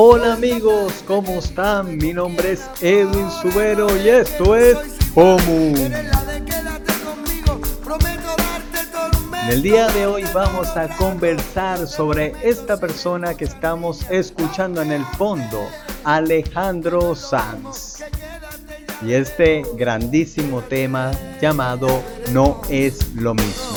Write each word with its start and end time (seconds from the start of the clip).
Hola 0.00 0.34
amigos, 0.34 1.02
¿cómo 1.08 1.40
están? 1.40 1.98
Mi 1.98 2.12
nombre 2.12 2.52
es 2.52 2.70
Edwin 2.80 3.28
Subero 3.42 3.88
y 3.96 4.08
esto 4.08 4.54
es 4.54 4.78
POMU. 5.12 5.74
En 9.42 9.48
el 9.48 9.60
día 9.60 9.88
de 9.88 10.06
hoy 10.06 10.22
vamos 10.32 10.68
a 10.76 10.86
conversar 10.96 11.84
sobre 11.88 12.32
esta 12.44 12.78
persona 12.78 13.34
que 13.34 13.46
estamos 13.46 14.08
escuchando 14.08 14.82
en 14.82 14.92
el 14.92 15.04
fondo, 15.04 15.66
Alejandro 16.04 17.16
Sanz. 17.16 18.00
Y 19.04 19.14
este 19.14 19.64
grandísimo 19.74 20.62
tema 20.62 21.10
llamado 21.42 21.88
No 22.30 22.60
es 22.70 23.14
lo 23.16 23.34
mismo. 23.34 23.67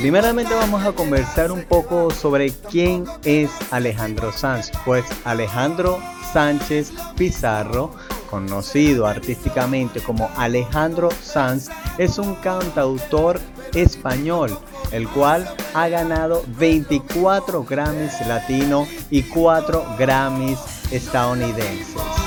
Primeramente 0.00 0.54
vamos 0.54 0.82
a 0.82 0.92
conversar 0.92 1.52
un 1.52 1.62
poco 1.64 2.10
sobre 2.10 2.50
quién 2.52 3.04
es 3.22 3.50
Alejandro 3.70 4.32
Sanz. 4.32 4.72
Pues 4.86 5.04
Alejandro 5.24 5.98
Sánchez 6.32 6.90
Pizarro, 7.18 7.90
conocido 8.30 9.06
artísticamente 9.06 10.00
como 10.00 10.30
Alejandro 10.38 11.10
Sanz, 11.22 11.68
es 11.98 12.16
un 12.16 12.34
cantautor 12.36 13.38
español, 13.74 14.58
el 14.90 15.06
cual 15.06 15.46
ha 15.74 15.88
ganado 15.88 16.44
24 16.58 17.62
Grammys 17.64 18.26
latino 18.26 18.86
y 19.10 19.22
4 19.24 19.96
Grammys 19.98 20.60
estadounidenses. 20.90 22.19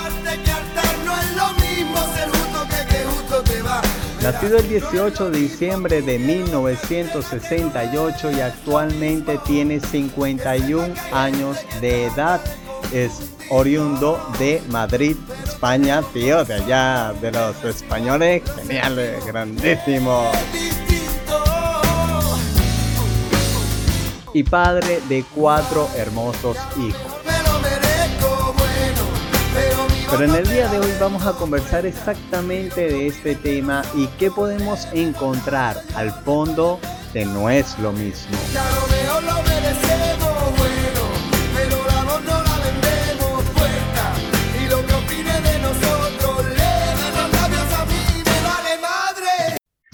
Nacido 4.24 4.58
el 4.58 4.68
18 4.70 5.32
de 5.32 5.38
diciembre 5.38 6.02
de 6.02 6.18
1968 6.18 8.32
y 8.32 8.40
actualmente 8.40 9.38
tiene 9.46 9.82
51 9.82 10.94
años 11.12 11.58
de 11.82 12.06
edad. 12.06 12.40
Es 12.94 13.34
oriundo 13.50 14.26
de 14.40 14.62
Madrid, 14.70 15.18
España, 15.44 16.02
tío, 16.14 16.46
de 16.46 16.54
allá, 16.54 17.12
de 17.22 17.34
los 17.34 17.62
españoles, 17.66 18.44
genial, 18.56 18.98
grandísimo. 19.28 20.32
Y 24.34 24.44
padre 24.44 25.02
de 25.10 25.26
cuatro 25.36 25.90
hermosos 25.98 26.56
hijos. 26.78 27.13
Pero 30.16 30.26
en 30.26 30.36
el 30.36 30.48
día 30.48 30.68
de 30.68 30.78
hoy 30.78 30.92
vamos 31.00 31.26
a 31.26 31.32
conversar 31.34 31.88
exactamente 31.88 32.82
de 32.82 33.08
este 33.08 33.34
tema 33.34 33.82
y 33.96 34.06
qué 34.20 34.30
podemos 34.30 34.88
encontrar 34.94 35.82
al 35.96 36.12
fondo 36.12 36.80
de 37.16 37.26
No 37.26 37.50
es 37.50 37.80
lo 37.80 37.92
mismo. 37.92 38.38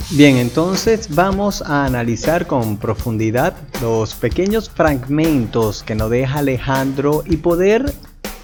Bien, 0.09 0.36
entonces 0.36 1.16
vamos 1.16 1.62
a 1.62 1.86
analizar 1.86 2.45
con 2.45 2.75
profundidad 2.75 3.56
los 3.81 4.16
pequeños 4.16 4.70
fragmentos 4.70 5.81
que 5.81 5.95
nos 5.95 6.09
deja 6.09 6.40
Alejandro 6.40 7.23
y 7.25 7.38
poder 7.38 7.94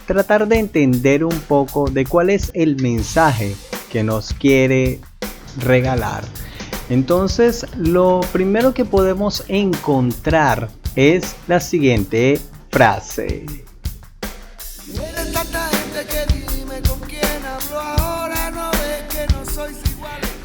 tratar 0.06 0.48
de 0.48 0.60
entender 0.60 1.24
un 1.24 1.40
poco 1.42 1.90
de 1.90 2.06
cuál 2.06 2.30
es 2.30 2.52
el 2.54 2.82
mensaje 2.82 3.56
que 3.92 4.04
nos 4.04 4.34
quiere 4.34 5.00
regalar. 5.58 6.24
Entonces, 6.90 7.66
lo 7.78 8.22
primero 8.32 8.74
que 8.74 8.86
podemos 8.86 9.44
encontrar 9.48 10.70
es 10.96 11.36
la 11.48 11.60
siguiente 11.60 12.40
frase. 12.70 13.46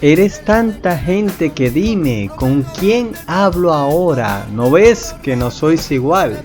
Eres 0.03 0.43
tanta 0.47 0.97
gente 0.97 1.51
que 1.51 1.71
dime 1.71 2.31
con 2.35 2.63
quién 2.63 3.13
hablo 3.27 3.75
ahora, 3.75 4.47
¿no 4.51 4.71
ves 4.71 5.15
que 5.23 5.37
no 5.37 5.51
sois 5.51 5.91
igual? 5.91 6.43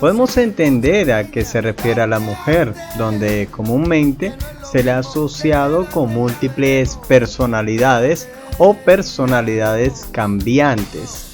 Podemos 0.00 0.34
entender 0.38 1.12
a 1.12 1.24
qué 1.24 1.44
se 1.44 1.60
refiere 1.60 2.00
a 2.00 2.06
la 2.06 2.18
mujer, 2.18 2.72
donde 2.96 3.48
comúnmente 3.50 4.32
se 4.64 4.82
le 4.82 4.92
ha 4.92 5.00
asociado 5.00 5.84
con 5.90 6.14
múltiples 6.14 6.98
personalidades 7.06 8.26
o 8.56 8.72
personalidades 8.72 10.08
cambiantes. 10.10 11.26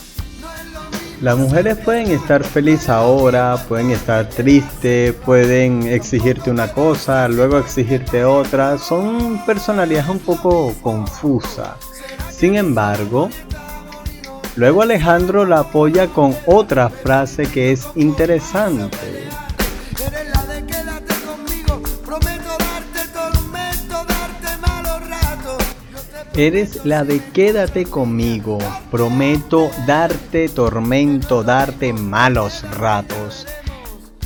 Las 1.23 1.39
mujeres 1.39 1.79
pueden 1.79 2.11
estar 2.11 2.43
felices 2.43 2.89
ahora, 2.89 3.57
pueden 3.69 3.93
estar 3.93 4.29
tristes, 4.29 5.15
pueden 5.15 5.85
exigirte 5.85 6.51
una 6.51 6.73
cosa, 6.73 7.29
luego 7.29 7.59
exigirte 7.59 8.25
otra. 8.25 8.79
Son 8.79 9.47
personalidades 9.47 10.11
un 10.11 10.19
poco 10.19 10.75
confusas. 10.83 11.77
Sin 12.31 12.57
embargo, 12.57 13.31
Luego 14.57 14.81
Alejandro 14.81 15.45
la 15.45 15.61
apoya 15.61 16.09
con 16.09 16.35
otra 16.47 16.89
frase 16.89 17.45
que 17.45 17.73
es 17.73 17.87
interesante. 17.95 18.97
Eres 26.35 26.85
la 26.85 27.05
de 27.05 27.23
quédate 27.33 27.85
conmigo, 27.85 28.59
prometo 28.91 29.71
darte 29.87 30.49
tormento, 30.49 31.43
darte 31.43 31.93
malos 31.93 32.63
ratos. 32.79 33.47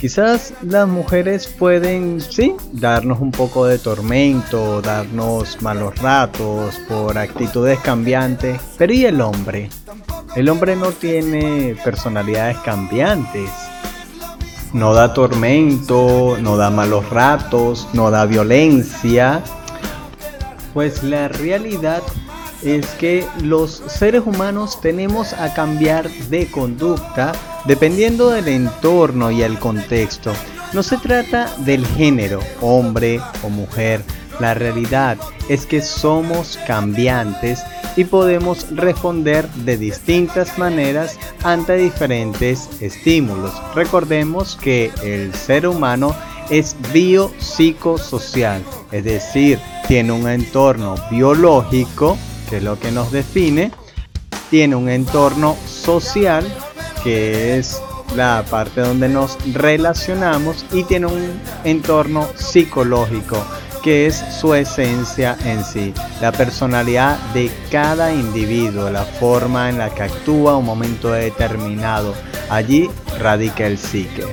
Quizás 0.00 0.54
las 0.62 0.88
mujeres 0.88 1.46
pueden, 1.46 2.20
sí, 2.20 2.54
darnos 2.72 3.20
un 3.20 3.30
poco 3.32 3.66
de 3.66 3.78
tormento, 3.78 4.80
darnos 4.80 5.60
malos 5.60 5.96
ratos 5.98 6.80
por 6.88 7.18
actitudes 7.18 7.78
cambiantes, 7.80 8.60
pero 8.78 8.92
¿y 8.92 9.04
el 9.04 9.20
hombre? 9.20 9.68
El 10.36 10.48
hombre 10.48 10.76
no 10.76 10.92
tiene 10.92 11.76
personalidades 11.82 12.58
cambiantes. 12.58 13.50
No 14.72 14.94
da 14.94 15.12
tormento, 15.12 16.36
no 16.40 16.56
da 16.56 16.70
malos 16.70 17.10
ratos, 17.10 17.88
no 17.92 18.12
da 18.12 18.26
violencia. 18.26 19.42
Pues 20.72 21.02
la 21.02 21.26
realidad 21.26 22.02
es 22.62 22.86
que 22.90 23.26
los 23.42 23.82
seres 23.88 24.22
humanos 24.24 24.80
tenemos 24.80 25.32
a 25.32 25.52
cambiar 25.52 26.08
de 26.08 26.48
conducta 26.48 27.32
dependiendo 27.64 28.30
del 28.30 28.46
entorno 28.46 29.32
y 29.32 29.42
el 29.42 29.58
contexto. 29.58 30.32
No 30.72 30.84
se 30.84 30.96
trata 30.98 31.52
del 31.58 31.84
género, 31.84 32.38
hombre 32.60 33.20
o 33.42 33.48
mujer. 33.48 34.04
La 34.38 34.54
realidad 34.54 35.18
es 35.48 35.66
que 35.66 35.82
somos 35.82 36.56
cambiantes 36.68 37.64
y 37.96 38.04
podemos 38.04 38.66
responder 38.70 39.48
de 39.50 39.76
distintas 39.76 40.58
maneras 40.58 41.18
ante 41.42 41.76
diferentes 41.76 42.68
estímulos. 42.80 43.52
Recordemos 43.74 44.56
que 44.56 44.90
el 45.02 45.34
ser 45.34 45.66
humano 45.66 46.14
es 46.50 46.76
biopsicosocial, 46.92 48.62
es 48.90 49.04
decir, 49.04 49.58
tiene 49.86 50.12
un 50.12 50.28
entorno 50.28 50.96
biológico, 51.10 52.18
que 52.48 52.56
es 52.58 52.62
lo 52.62 52.78
que 52.78 52.90
nos 52.90 53.12
define, 53.12 53.70
tiene 54.50 54.74
un 54.74 54.88
entorno 54.88 55.56
social, 55.66 56.44
que 57.04 57.56
es 57.56 57.80
la 58.16 58.44
parte 58.50 58.80
donde 58.80 59.08
nos 59.08 59.38
relacionamos, 59.52 60.64
y 60.72 60.82
tiene 60.82 61.06
un 61.06 61.40
entorno 61.62 62.26
psicológico, 62.34 63.36
que 63.82 64.06
es 64.06 64.16
su 64.40 64.54
esencia 64.54 65.36
en 65.44 65.64
sí, 65.64 65.94
la 66.20 66.32
personalidad 66.32 67.18
de 67.32 67.50
cada 67.70 68.12
individuo, 68.12 68.90
la 68.90 69.04
forma 69.04 69.68
en 69.68 69.78
la 69.78 69.90
que 69.90 70.02
actúa 70.02 70.56
un 70.56 70.66
momento 70.66 71.12
determinado. 71.12 72.14
Allí 72.48 72.90
radica 73.18 73.66
el 73.66 73.78
psique. 73.78 74.24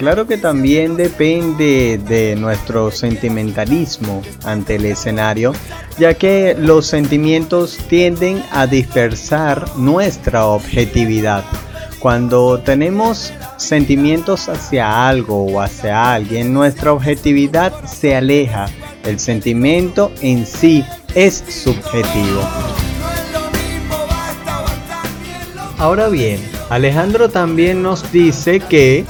Claro 0.00 0.26
que 0.26 0.38
también 0.38 0.96
depende 0.96 2.00
de 2.08 2.34
nuestro 2.34 2.90
sentimentalismo 2.90 4.22
ante 4.44 4.76
el 4.76 4.86
escenario, 4.86 5.52
ya 5.98 6.14
que 6.14 6.56
los 6.58 6.86
sentimientos 6.86 7.76
tienden 7.86 8.42
a 8.50 8.66
dispersar 8.66 9.76
nuestra 9.76 10.46
objetividad. 10.46 11.44
Cuando 12.00 12.58
tenemos 12.58 13.30
sentimientos 13.58 14.48
hacia 14.48 15.06
algo 15.06 15.44
o 15.44 15.60
hacia 15.60 16.14
alguien, 16.14 16.54
nuestra 16.54 16.94
objetividad 16.94 17.84
se 17.84 18.16
aleja. 18.16 18.70
El 19.04 19.20
sentimiento 19.20 20.10
en 20.22 20.46
sí 20.46 20.82
es 21.14 21.44
subjetivo. 21.46 22.40
Ahora 25.76 26.08
bien, 26.08 26.40
Alejandro 26.70 27.28
también 27.28 27.82
nos 27.82 28.10
dice 28.10 28.60
que 28.60 29.04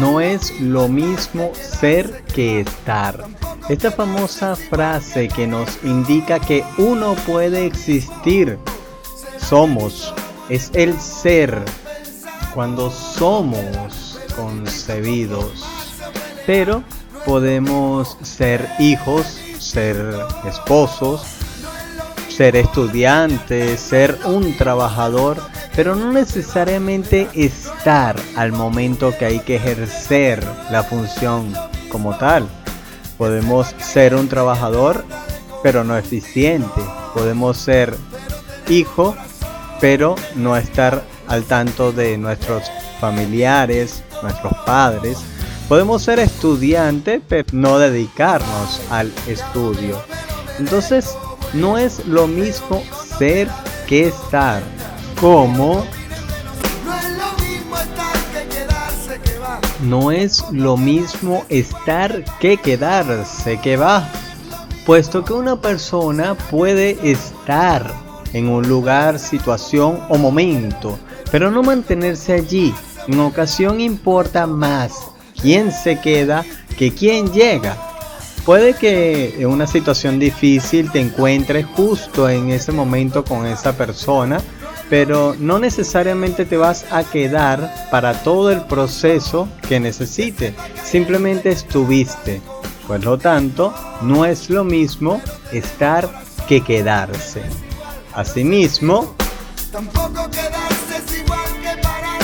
no 0.00 0.20
es 0.22 0.58
lo 0.58 0.88
mismo 0.88 1.52
ser 1.54 2.24
que 2.34 2.60
estar. 2.60 3.24
Esta 3.68 3.90
famosa 3.90 4.56
frase 4.56 5.28
que 5.28 5.46
nos 5.46 5.68
indica 5.84 6.40
que 6.40 6.64
uno 6.78 7.14
puede 7.26 7.66
existir, 7.66 8.58
somos, 9.48 10.14
es 10.48 10.70
el 10.74 10.98
ser, 11.00 11.62
cuando 12.54 12.90
somos 12.90 14.18
concebidos. 14.36 15.64
Pero 16.46 16.82
podemos 17.24 18.16
ser 18.22 18.68
hijos, 18.78 19.38
ser 19.58 19.96
esposos, 20.46 21.22
ser 22.28 22.56
estudiantes, 22.56 23.80
ser 23.80 24.18
un 24.24 24.56
trabajador, 24.56 25.40
pero 25.76 25.94
no 25.94 26.12
necesariamente 26.12 27.28
estar 27.34 28.16
al 28.36 28.52
momento 28.52 29.16
que 29.16 29.26
hay 29.26 29.40
que 29.40 29.56
ejercer 29.56 30.44
la 30.70 30.82
función 30.82 31.52
como 31.88 32.16
tal. 32.16 32.48
Podemos 33.18 33.74
ser 33.78 34.14
un 34.14 34.28
trabajador, 34.28 35.04
pero 35.62 35.84
no 35.84 35.96
eficiente. 35.96 36.82
Podemos 37.14 37.58
ser 37.58 37.96
hijo, 38.68 39.14
pero 39.82 40.14
no 40.36 40.56
estar 40.56 41.02
al 41.26 41.42
tanto 41.42 41.90
de 41.90 42.16
nuestros 42.16 42.70
familiares, 43.00 44.04
nuestros 44.22 44.52
padres. 44.64 45.18
Podemos 45.68 46.04
ser 46.04 46.20
estudiante, 46.20 47.20
pero 47.28 47.48
no 47.50 47.80
dedicarnos 47.80 48.80
al 48.90 49.12
estudio. 49.26 50.00
Entonces, 50.60 51.16
no 51.52 51.78
es 51.78 52.06
lo 52.06 52.28
mismo 52.28 52.80
ser 53.18 53.48
que 53.88 54.06
estar. 54.06 54.62
Como 55.20 55.84
no 59.80 60.12
es 60.12 60.44
lo 60.52 60.76
mismo 60.76 61.44
estar 61.48 62.24
que 62.38 62.56
quedarse 62.56 63.58
que 63.60 63.76
va, 63.76 64.08
puesto 64.86 65.24
que 65.24 65.32
una 65.32 65.60
persona 65.60 66.36
puede 66.36 66.96
estar 67.10 68.11
en 68.32 68.48
un 68.48 68.68
lugar, 68.68 69.18
situación 69.18 70.00
o 70.08 70.18
momento, 70.18 70.98
pero 71.30 71.50
no 71.50 71.62
mantenerse 71.62 72.32
allí. 72.32 72.74
En 73.08 73.20
ocasión 73.20 73.80
importa 73.80 74.46
más 74.46 74.92
quién 75.40 75.72
se 75.72 76.00
queda 76.00 76.44
que 76.76 76.92
quién 76.92 77.32
llega. 77.32 77.76
Puede 78.44 78.74
que 78.74 79.36
en 79.38 79.46
una 79.46 79.66
situación 79.66 80.18
difícil 80.18 80.90
te 80.90 81.00
encuentres 81.00 81.64
justo 81.76 82.28
en 82.28 82.50
ese 82.50 82.72
momento 82.72 83.24
con 83.24 83.46
esa 83.46 83.76
persona, 83.76 84.40
pero 84.90 85.36
no 85.38 85.58
necesariamente 85.58 86.44
te 86.44 86.56
vas 86.56 86.84
a 86.90 87.04
quedar 87.04 87.72
para 87.90 88.22
todo 88.22 88.50
el 88.50 88.62
proceso 88.62 89.48
que 89.68 89.78
necesite. 89.78 90.54
Simplemente 90.82 91.50
estuviste. 91.50 92.40
Por 92.86 93.04
lo 93.04 93.16
tanto, 93.16 93.72
no 94.02 94.24
es 94.24 94.50
lo 94.50 94.64
mismo 94.64 95.20
estar 95.52 96.10
que 96.48 96.62
quedarse. 96.62 97.42
Asimismo, 98.14 99.14
tampoco 99.70 100.28
quedarse 100.30 100.96
es 100.98 101.18
igual 101.18 101.48
que 101.62 101.82
parar. 101.82 102.20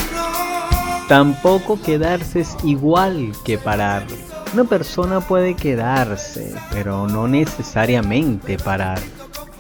Tampoco 1.09 1.81
quedarse 1.81 2.41
es 2.41 2.57
igual 2.63 3.33
que 3.45 3.57
parar. 3.57 4.07
Una 4.53 4.65
persona 4.65 5.21
puede 5.21 5.55
quedarse, 5.55 6.55
pero 6.71 7.07
no 7.07 7.27
necesariamente 7.27 8.59
parar. 8.59 8.99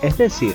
Es 0.02 0.19
decir, 0.19 0.54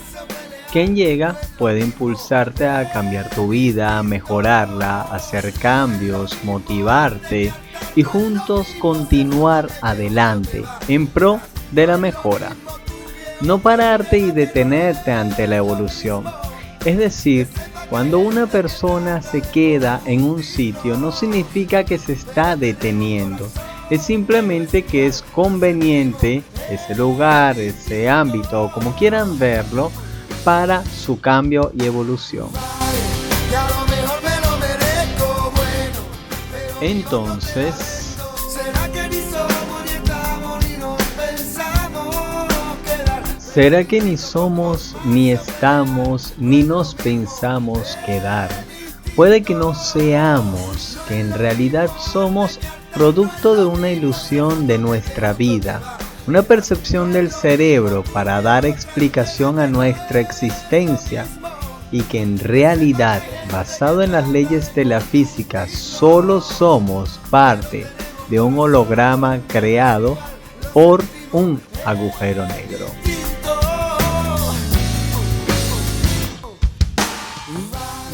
quien 0.71 0.95
llega 0.95 1.35
puede 1.57 1.81
impulsarte 1.81 2.67
a 2.67 2.91
cambiar 2.91 3.29
tu 3.29 3.49
vida, 3.49 4.01
mejorarla, 4.03 5.01
hacer 5.01 5.53
cambios, 5.53 6.37
motivarte 6.43 7.51
y 7.95 8.03
juntos 8.03 8.67
continuar 8.79 9.69
adelante 9.81 10.63
en 10.87 11.07
pro 11.07 11.39
de 11.71 11.87
la 11.87 11.97
mejora. 11.97 12.49
No 13.43 13.59
pararte 13.59 14.19
y 14.19 14.31
detenerte 14.31 15.11
ante 15.11 15.47
la 15.47 15.57
evolución. 15.57 16.23
Es 16.85 16.97
decir, 16.97 17.49
cuando 17.89 18.19
una 18.19 18.47
persona 18.47 19.21
se 19.21 19.41
queda 19.41 19.99
en 20.05 20.23
un 20.23 20.41
sitio 20.41 20.95
no 20.95 21.11
significa 21.11 21.83
que 21.83 21.97
se 21.97 22.13
está 22.13 22.55
deteniendo, 22.55 23.49
es 23.89 24.03
simplemente 24.03 24.83
que 24.83 25.07
es 25.07 25.21
conveniente 25.21 26.41
ese 26.69 26.95
lugar, 26.95 27.59
ese 27.59 28.09
ámbito, 28.09 28.63
o 28.63 28.71
como 28.71 28.95
quieran 28.95 29.37
verlo, 29.37 29.91
para 30.45 30.85
su 30.85 31.19
cambio 31.19 31.73
y 31.77 31.83
evolución. 31.83 32.47
Entonces, 36.79 38.02
¿será 43.53 43.83
que 43.83 44.01
ni 44.01 44.17
somos, 44.17 44.95
ni 45.05 45.31
estamos, 45.31 46.33
ni 46.39 46.63
nos 46.63 46.95
pensamos 46.95 47.97
quedar? 48.05 48.49
Puede 49.15 49.43
que 49.43 49.53
no 49.53 49.75
seamos, 49.75 50.97
que 51.07 51.19
en 51.19 51.33
realidad 51.33 51.89
somos 51.99 52.59
producto 52.95 53.55
de 53.55 53.65
una 53.65 53.91
ilusión 53.91 54.65
de 54.65 54.79
nuestra 54.79 55.33
vida, 55.33 55.99
una 56.25 56.41
percepción 56.41 57.13
del 57.13 57.31
cerebro 57.31 58.03
para 58.11 58.41
dar 58.41 58.65
explicación 58.65 59.59
a 59.59 59.67
nuestra 59.67 60.19
existencia 60.19 61.27
y 61.91 62.01
que 62.01 62.23
en 62.23 62.39
realidad, 62.39 63.21
basado 63.51 64.01
en 64.01 64.13
las 64.13 64.27
leyes 64.27 64.73
de 64.73 64.85
la 64.85 64.99
física, 64.99 65.67
solo 65.67 66.41
somos 66.41 67.19
parte 67.29 67.85
de 68.29 68.41
un 68.41 68.57
holograma 68.57 69.41
creado 69.47 70.17
por 70.73 71.03
un 71.31 71.61
agujero 71.85 72.47
negro. 72.47 73.12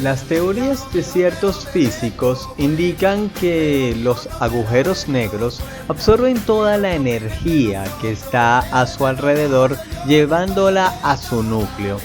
Las 0.02 0.24
teorías 0.24 0.92
de 0.94 1.04
ciertos 1.04 1.68
físicos 1.68 2.48
indican 2.58 3.30
que 3.32 3.94
los 4.02 4.30
agujeros 4.40 5.10
negros 5.10 5.60
absorben 5.90 6.40
toda 6.40 6.78
la 6.78 6.96
energía 6.96 7.84
que 8.00 8.14
está 8.14 8.60
a 8.60 8.88
su 8.88 9.06
alrededor 9.06 9.76
llevándola 10.08 10.98
a 11.04 11.18
su 11.18 11.44
núcleo 11.44 11.98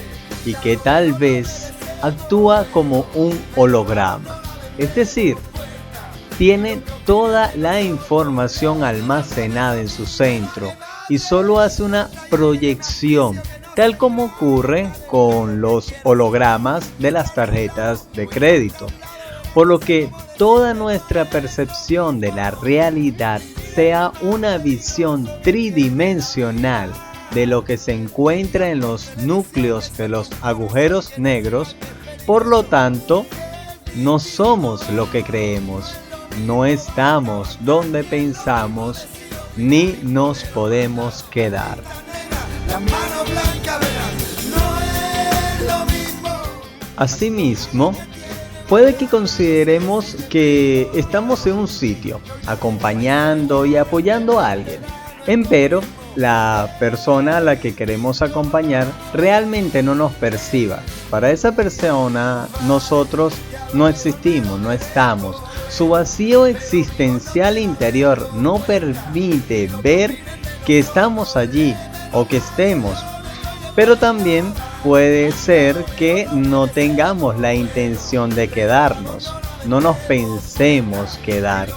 y 0.45 0.55
que 0.55 0.75
tal 0.75 1.13
vez 1.13 1.71
actúa 2.01 2.65
como 2.73 3.05
un 3.13 3.41
holograma. 3.55 4.41
Es 4.77 4.93
decir, 4.93 5.37
tiene 6.37 6.81
toda 7.05 7.55
la 7.55 7.81
información 7.81 8.83
almacenada 8.83 9.79
en 9.79 9.87
su 9.87 10.05
centro 10.05 10.69
y 11.07 11.17
solo 11.17 11.61
hace 11.61 11.81
una 11.81 12.09
proyección 12.29 13.41
tal 13.75 13.97
como 13.97 14.25
ocurre 14.25 14.89
con 15.09 15.61
los 15.61 15.93
hologramas 16.03 16.91
de 16.99 17.11
las 17.11 17.33
tarjetas 17.33 18.11
de 18.13 18.27
crédito. 18.27 18.87
Por 19.53 19.67
lo 19.67 19.79
que 19.79 20.09
toda 20.37 20.73
nuestra 20.73 21.25
percepción 21.25 22.19
de 22.19 22.31
la 22.31 22.51
realidad 22.51 23.41
sea 23.73 24.11
una 24.21 24.57
visión 24.57 25.29
tridimensional 25.43 26.91
de 27.33 27.45
lo 27.45 27.65
que 27.65 27.77
se 27.77 27.93
encuentra 27.93 28.69
en 28.69 28.79
los 28.79 29.15
núcleos 29.17 29.95
de 29.97 30.07
los 30.07 30.29
agujeros 30.41 31.17
negros, 31.17 31.75
por 32.25 32.45
lo 32.45 32.63
tanto, 32.63 33.25
no 33.95 34.19
somos 34.19 34.89
lo 34.91 35.09
que 35.11 35.23
creemos, 35.23 35.95
no 36.45 36.65
estamos 36.65 37.57
donde 37.61 38.03
pensamos, 38.03 39.07
ni 39.57 39.97
nos 40.03 40.43
podemos 40.45 41.23
quedar. 41.23 41.77
Asimismo, 46.97 47.93
puede 48.67 48.95
que 48.95 49.07
consideremos 49.07 50.15
que 50.29 50.89
estamos 50.93 51.45
en 51.47 51.55
un 51.55 51.67
sitio, 51.67 52.21
acompañando 52.47 53.65
y 53.65 53.75
apoyando 53.75 54.39
a 54.39 54.51
alguien. 54.51 54.79
Empero, 55.27 55.81
la 56.15 56.77
persona 56.79 57.37
a 57.37 57.41
la 57.41 57.59
que 57.59 57.75
queremos 57.75 58.21
acompañar 58.21 58.87
realmente 59.13 59.83
no 59.83 59.95
nos 59.95 60.13
perciba. 60.13 60.79
Para 61.09 61.31
esa 61.31 61.55
persona 61.55 62.47
nosotros 62.67 63.33
no 63.73 63.87
existimos, 63.87 64.59
no 64.59 64.71
estamos. 64.71 65.35
Su 65.69 65.89
vacío 65.89 66.45
existencial 66.45 67.57
interior 67.57 68.29
no 68.33 68.59
permite 68.59 69.69
ver 69.83 70.17
que 70.65 70.79
estamos 70.79 71.35
allí 71.35 71.75
o 72.13 72.27
que 72.27 72.37
estemos. 72.37 72.97
Pero 73.75 73.97
también 73.97 74.53
puede 74.85 75.31
ser 75.31 75.83
que 75.97 76.27
no 76.31 76.67
tengamos 76.67 77.39
la 77.39 77.55
intención 77.55 78.29
de 78.29 78.47
quedarnos, 78.47 79.33
no 79.65 79.81
nos 79.81 79.97
pensemos 79.97 81.17
quedar. 81.25 81.69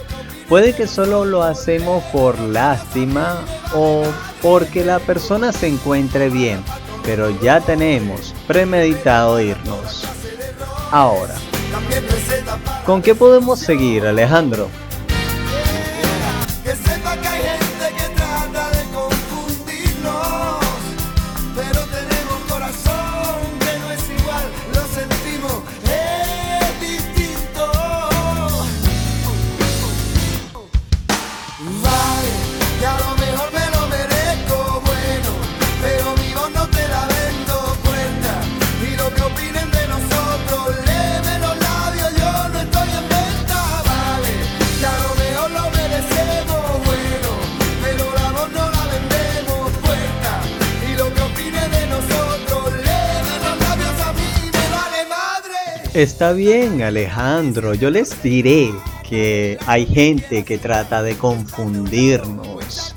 Puede 0.47 0.75
que 0.75 0.87
solo 0.87 1.25
lo 1.25 1.43
hacemos 1.43 2.05
por 2.13 2.39
lástima 2.39 3.39
o 3.75 4.05
porque 4.43 4.85
la 4.85 4.99
persona 4.99 5.53
se 5.53 5.69
encuentre 5.69 6.29
bien, 6.29 6.63
pero 7.03 7.31
ya 7.41 7.63
tenemos 7.63 8.35
premeditado 8.47 9.41
irnos. 9.41 10.05
Ahora, 10.91 11.35
¿con 12.85 13.01
qué 13.01 13.15
podemos 13.15 13.59
seguir 13.59 14.07
Alejandro? 14.07 14.69
Está 55.99 56.33
bien, 56.33 56.81
Alejandro. 56.83 57.75
Yo 57.75 57.91
les 57.91 58.23
diré 58.23 58.73
que 59.03 59.59
hay 59.67 59.85
gente 59.85 60.45
que 60.45 60.57
trata 60.57 61.03
de 61.03 61.17
confundirnos. 61.17 62.95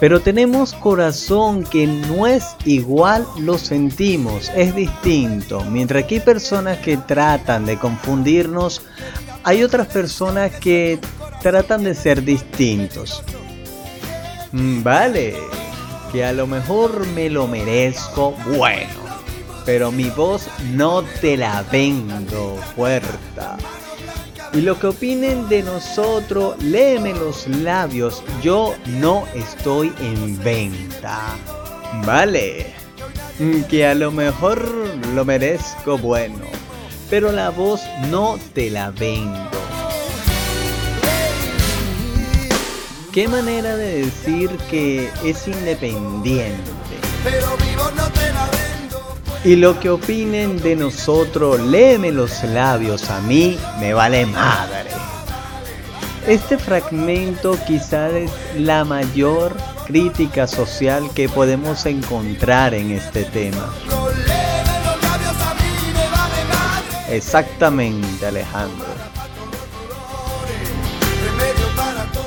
Pero 0.00 0.20
tenemos 0.20 0.72
corazón 0.72 1.64
que 1.64 1.86
no 1.86 2.26
es 2.26 2.56
igual, 2.64 3.26
lo 3.38 3.58
sentimos, 3.58 4.50
es 4.56 4.74
distinto. 4.74 5.62
Mientras 5.66 6.04
que 6.04 6.14
hay 6.14 6.20
personas 6.22 6.78
que 6.78 6.96
tratan 6.96 7.66
de 7.66 7.76
confundirnos, 7.76 8.80
hay 9.44 9.62
otras 9.62 9.88
personas 9.88 10.50
que 10.50 10.98
tratan 11.42 11.84
de 11.84 11.94
ser 11.94 12.24
distintos. 12.24 13.22
Mm, 14.52 14.82
vale, 14.82 15.34
que 16.10 16.24
a 16.24 16.32
lo 16.32 16.46
mejor 16.46 17.06
me 17.08 17.28
lo 17.28 17.46
merezco, 17.46 18.34
bueno, 18.56 18.99
pero 19.72 19.92
mi 19.92 20.10
voz 20.10 20.48
no 20.72 21.04
te 21.20 21.36
la 21.36 21.62
vendo, 21.70 22.58
puerta. 22.74 23.56
Y 24.52 24.62
lo 24.62 24.76
que 24.76 24.88
opinen 24.88 25.48
de 25.48 25.62
nosotros, 25.62 26.60
léeme 26.60 27.14
los 27.14 27.46
labios, 27.46 28.20
yo 28.42 28.74
no 28.98 29.28
estoy 29.32 29.92
en 30.00 30.42
venta. 30.42 31.20
Vale, 32.04 32.74
que 33.68 33.86
a 33.86 33.94
lo 33.94 34.10
mejor 34.10 34.68
lo 35.14 35.24
merezco 35.24 35.96
bueno, 35.98 36.46
pero 37.08 37.30
la 37.30 37.50
voz 37.50 37.80
no 38.08 38.40
te 38.52 38.70
la 38.70 38.90
vendo. 38.90 39.50
Qué 43.12 43.28
manera 43.28 43.76
de 43.76 44.04
decir 44.04 44.50
que 44.68 45.08
es 45.24 45.46
independiente. 45.46 46.72
Pero 47.22 47.56
vivo 47.58 47.88
no 47.94 48.09
y 49.44 49.56
lo 49.56 49.78
que 49.80 49.88
opinen 49.88 50.60
de 50.60 50.76
nosotros, 50.76 51.60
léeme 51.60 52.12
los 52.12 52.42
labios, 52.44 53.08
a 53.10 53.20
mí 53.20 53.58
me 53.78 53.94
vale 53.94 54.26
madre. 54.26 54.90
Este 56.26 56.58
fragmento 56.58 57.56
quizás 57.66 58.12
es 58.12 58.30
la 58.56 58.84
mayor 58.84 59.56
crítica 59.86 60.46
social 60.46 61.10
que 61.14 61.28
podemos 61.28 61.86
encontrar 61.86 62.74
en 62.74 62.90
este 62.92 63.24
tema. 63.24 63.72
Exactamente, 67.08 68.26
Alejandro. 68.26 68.86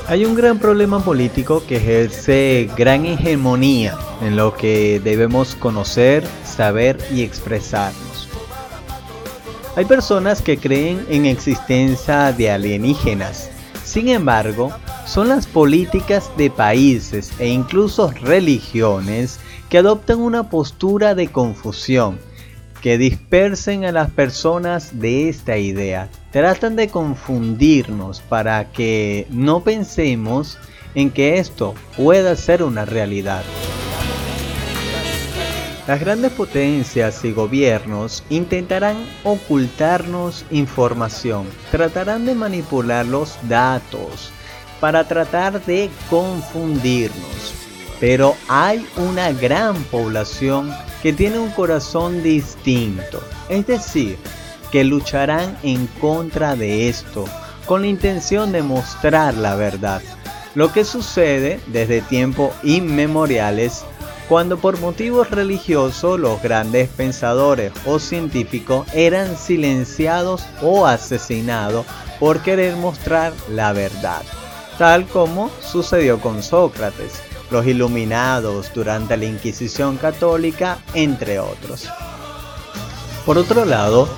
Hay 0.07 0.25
un 0.25 0.35
gran 0.35 0.59
problema 0.59 0.99
político 0.99 1.63
que 1.65 1.77
ejerce 1.77 2.69
gran 2.75 3.05
hegemonía 3.05 3.97
en 4.21 4.35
lo 4.35 4.53
que 4.53 4.99
debemos 5.01 5.55
conocer, 5.55 6.25
saber 6.53 6.97
y 7.11 7.21
expresarnos. 7.21 8.29
Hay 9.75 9.85
personas 9.85 10.41
que 10.41 10.57
creen 10.57 11.05
en 11.09 11.25
existencia 11.25 12.31
de 12.31 12.51
alienígenas. 12.51 13.49
Sin 13.83 14.07
embargo, 14.07 14.71
son 15.05 15.29
las 15.29 15.47
políticas 15.47 16.29
de 16.37 16.49
países 16.51 17.31
e 17.39 17.47
incluso 17.47 18.11
religiones 18.11 19.39
que 19.69 19.79
adoptan 19.79 20.19
una 20.19 20.49
postura 20.49 21.15
de 21.15 21.27
confusión, 21.27 22.19
que 22.81 22.99
dispersen 22.99 23.85
a 23.85 23.91
las 23.91 24.11
personas 24.11 24.99
de 24.99 25.29
esta 25.29 25.57
idea. 25.57 26.09
Tratan 26.31 26.75
de 26.75 26.89
confundirnos 26.89 28.21
para 28.21 28.71
que 28.71 29.25
no 29.31 29.63
pensemos 29.63 30.59
en 30.93 31.09
que 31.09 31.39
esto 31.39 31.73
pueda 31.97 32.35
ser 32.35 32.61
una 32.61 32.85
realidad. 32.85 33.43
Las 35.85 35.99
grandes 35.99 36.31
potencias 36.31 37.25
y 37.25 37.33
gobiernos 37.33 38.23
intentarán 38.29 39.05
ocultarnos 39.25 40.45
información, 40.49 41.45
tratarán 41.71 42.25
de 42.25 42.35
manipular 42.35 43.05
los 43.05 43.37
datos 43.49 44.31
para 44.79 45.05
tratar 45.05 45.65
de 45.65 45.89
confundirnos. 46.09 47.53
Pero 47.99 48.33
hay 48.47 48.87
una 48.95 49.33
gran 49.33 49.75
población 49.83 50.73
que 51.01 51.11
tiene 51.11 51.37
un 51.39 51.51
corazón 51.51 52.23
distinto, 52.23 53.21
es 53.49 53.67
decir, 53.67 54.17
que 54.71 54.85
lucharán 54.85 55.57
en 55.63 55.87
contra 55.99 56.55
de 56.55 56.87
esto, 56.87 57.25
con 57.65 57.81
la 57.81 57.87
intención 57.87 58.53
de 58.53 58.63
mostrar 58.63 59.33
la 59.33 59.55
verdad. 59.55 60.01
Lo 60.55 60.71
que 60.71 60.85
sucede 60.85 61.59
desde 61.67 62.01
tiempos 62.01 62.53
inmemoriales 62.63 63.83
cuando 64.27 64.57
por 64.57 64.79
motivos 64.79 65.29
religiosos 65.29 66.19
los 66.19 66.41
grandes 66.41 66.89
pensadores 66.89 67.71
o 67.85 67.99
científicos 67.99 68.87
eran 68.93 69.37
silenciados 69.37 70.45
o 70.61 70.85
asesinados 70.85 71.85
por 72.19 72.39
querer 72.39 72.75
mostrar 72.75 73.33
la 73.49 73.73
verdad, 73.73 74.21
tal 74.77 75.05
como 75.05 75.51
sucedió 75.61 76.19
con 76.19 76.41
Sócrates, 76.41 77.21
los 77.51 77.67
iluminados 77.67 78.71
durante 78.73 79.17
la 79.17 79.25
Inquisición 79.25 79.97
católica, 79.97 80.79
entre 80.93 81.39
otros. 81.39 81.89
Por 83.25 83.37
otro 83.37 83.65
lado, 83.65 84.09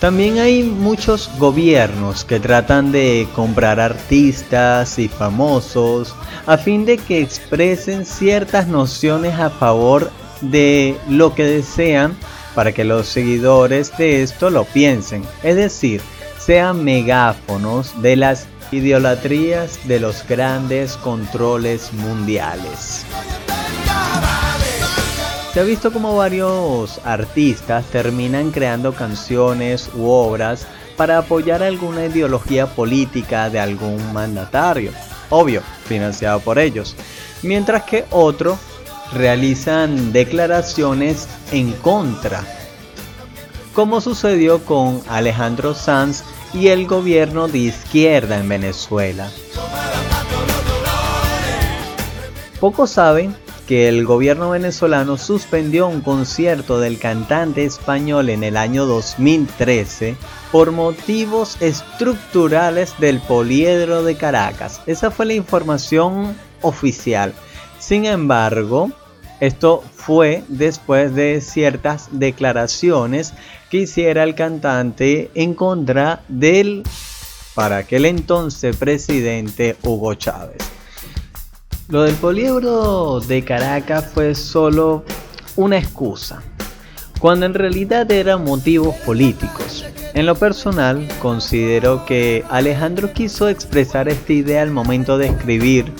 también 0.00 0.38
hay 0.38 0.62
muchos 0.62 1.30
gobiernos 1.38 2.24
que 2.24 2.38
tratan 2.38 2.92
de 2.92 3.26
comprar 3.34 3.80
artistas 3.80 4.98
y 4.98 5.08
famosos 5.08 6.14
a 6.46 6.58
fin 6.58 6.84
de 6.84 6.98
que 6.98 7.20
expresen 7.20 8.04
ciertas 8.04 8.68
nociones 8.68 9.38
a 9.38 9.50
favor 9.50 10.10
de 10.40 10.96
lo 11.08 11.34
que 11.34 11.44
desean 11.44 12.16
para 12.54 12.72
que 12.72 12.84
los 12.84 13.06
seguidores 13.06 13.96
de 13.96 14.22
esto 14.22 14.50
lo 14.50 14.64
piensen, 14.64 15.24
es 15.42 15.56
decir, 15.56 16.00
sean 16.38 16.84
megáfonos 16.84 18.00
de 18.02 18.16
las 18.16 18.46
idolatrías 18.72 19.86
de 19.86 20.00
los 20.00 20.26
grandes 20.26 20.96
controles 20.96 21.92
mundiales. 21.92 23.04
Se 25.56 25.60
ha 25.60 25.64
visto 25.64 25.90
como 25.90 26.14
varios 26.14 27.00
artistas 27.02 27.86
terminan 27.86 28.50
creando 28.50 28.92
canciones 28.92 29.88
u 29.94 30.10
obras 30.10 30.66
para 30.98 31.16
apoyar 31.16 31.62
alguna 31.62 32.04
ideología 32.04 32.66
política 32.66 33.48
de 33.48 33.58
algún 33.58 34.12
mandatario, 34.12 34.92
obvio, 35.30 35.62
financiado 35.86 36.40
por 36.40 36.58
ellos, 36.58 36.94
mientras 37.42 37.84
que 37.84 38.04
otros 38.10 38.58
realizan 39.14 40.12
declaraciones 40.12 41.26
en 41.50 41.72
contra, 41.72 42.44
como 43.72 44.02
sucedió 44.02 44.62
con 44.62 45.00
Alejandro 45.08 45.72
Sanz 45.72 46.22
y 46.52 46.68
el 46.68 46.86
gobierno 46.86 47.48
de 47.48 47.60
izquierda 47.60 48.36
en 48.36 48.50
Venezuela. 48.50 49.30
Pocos 52.60 52.90
saben 52.90 53.34
que 53.66 53.88
el 53.88 54.04
gobierno 54.04 54.50
venezolano 54.50 55.16
suspendió 55.18 55.88
un 55.88 56.00
concierto 56.00 56.78
del 56.78 56.98
cantante 56.98 57.64
español 57.64 58.28
en 58.28 58.44
el 58.44 58.56
año 58.56 58.86
2013 58.86 60.16
por 60.52 60.70
motivos 60.70 61.60
estructurales 61.60 62.94
del 62.98 63.20
poliedro 63.20 64.04
de 64.04 64.16
Caracas. 64.16 64.80
Esa 64.86 65.10
fue 65.10 65.26
la 65.26 65.34
información 65.34 66.36
oficial. 66.62 67.34
Sin 67.78 68.06
embargo, 68.06 68.90
esto 69.40 69.82
fue 69.94 70.44
después 70.48 71.14
de 71.14 71.40
ciertas 71.40 72.08
declaraciones 72.12 73.34
que 73.70 73.78
hiciera 73.78 74.22
el 74.22 74.34
cantante 74.34 75.30
en 75.34 75.54
contra 75.54 76.22
del, 76.28 76.84
para 77.54 77.78
aquel 77.78 78.06
entonces, 78.06 78.76
presidente 78.76 79.76
Hugo 79.82 80.14
Chávez. 80.14 80.75
Lo 81.88 82.02
del 82.02 82.16
poliedro 82.16 83.20
de 83.20 83.44
Caracas 83.44 84.06
fue 84.12 84.34
solo 84.34 85.04
una 85.54 85.78
excusa, 85.78 86.42
cuando 87.20 87.46
en 87.46 87.54
realidad 87.54 88.10
eran 88.10 88.42
motivos 88.42 88.96
políticos. 88.96 89.84
En 90.12 90.26
lo 90.26 90.34
personal, 90.34 91.06
considero 91.22 92.04
que 92.04 92.44
Alejandro 92.50 93.12
quiso 93.12 93.48
expresar 93.48 94.08
esta 94.08 94.32
idea 94.32 94.62
al 94.62 94.72
momento 94.72 95.16
de 95.16 95.28
escribir 95.28 95.92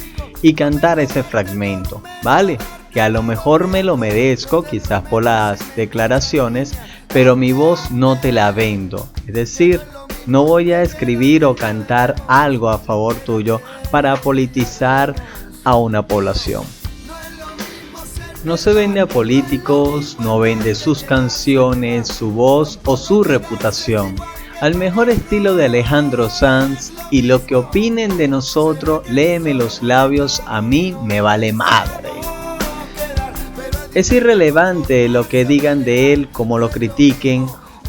y 0.42 0.54
cantar 0.54 0.98
ese 0.98 1.22
fragmento, 1.22 2.02
¿vale? 2.24 2.58
Que 2.92 3.00
a 3.00 3.08
lo 3.08 3.22
mejor 3.22 3.68
me 3.68 3.84
lo 3.84 3.96
merezco, 3.96 4.64
quizás 4.64 5.02
por 5.02 5.22
las 5.22 5.76
declaraciones, 5.76 6.74
pero 7.12 7.36
mi 7.36 7.52
voz 7.52 7.92
no 7.92 8.18
te 8.18 8.32
la 8.32 8.50
vendo. 8.50 9.08
Es 9.28 9.34
decir, 9.34 9.80
no 10.26 10.42
voy 10.42 10.72
a 10.72 10.82
escribir 10.82 11.44
o 11.44 11.54
cantar 11.54 12.16
algo 12.26 12.70
a 12.70 12.78
favor 12.78 13.14
tuyo 13.14 13.60
para 13.92 14.16
politizar 14.16 15.14
a 15.66 15.74
una 15.74 16.06
población. 16.06 16.62
No 18.44 18.56
se 18.56 18.72
vende 18.72 19.00
a 19.00 19.08
políticos, 19.08 20.16
no 20.20 20.38
vende 20.38 20.76
sus 20.76 21.02
canciones, 21.02 22.06
su 22.06 22.30
voz 22.30 22.78
o 22.84 22.96
su 22.96 23.24
reputación. 23.24 24.14
Al 24.60 24.76
mejor 24.76 25.10
estilo 25.10 25.56
de 25.56 25.64
Alejandro 25.64 26.30
Sanz 26.30 26.92
y 27.10 27.22
lo 27.22 27.44
que 27.44 27.56
opinen 27.56 28.16
de 28.16 28.28
nosotros, 28.28 29.02
léeme 29.10 29.54
los 29.54 29.82
labios, 29.82 30.40
a 30.46 30.62
mí 30.62 30.94
me 31.02 31.20
vale 31.20 31.52
madre. 31.52 32.10
Es 33.92 34.12
irrelevante 34.12 35.08
lo 35.08 35.28
que 35.28 35.44
digan 35.44 35.84
de 35.84 36.12
él, 36.12 36.28
como 36.30 36.58
lo 36.58 36.70
critiquen 36.70 37.46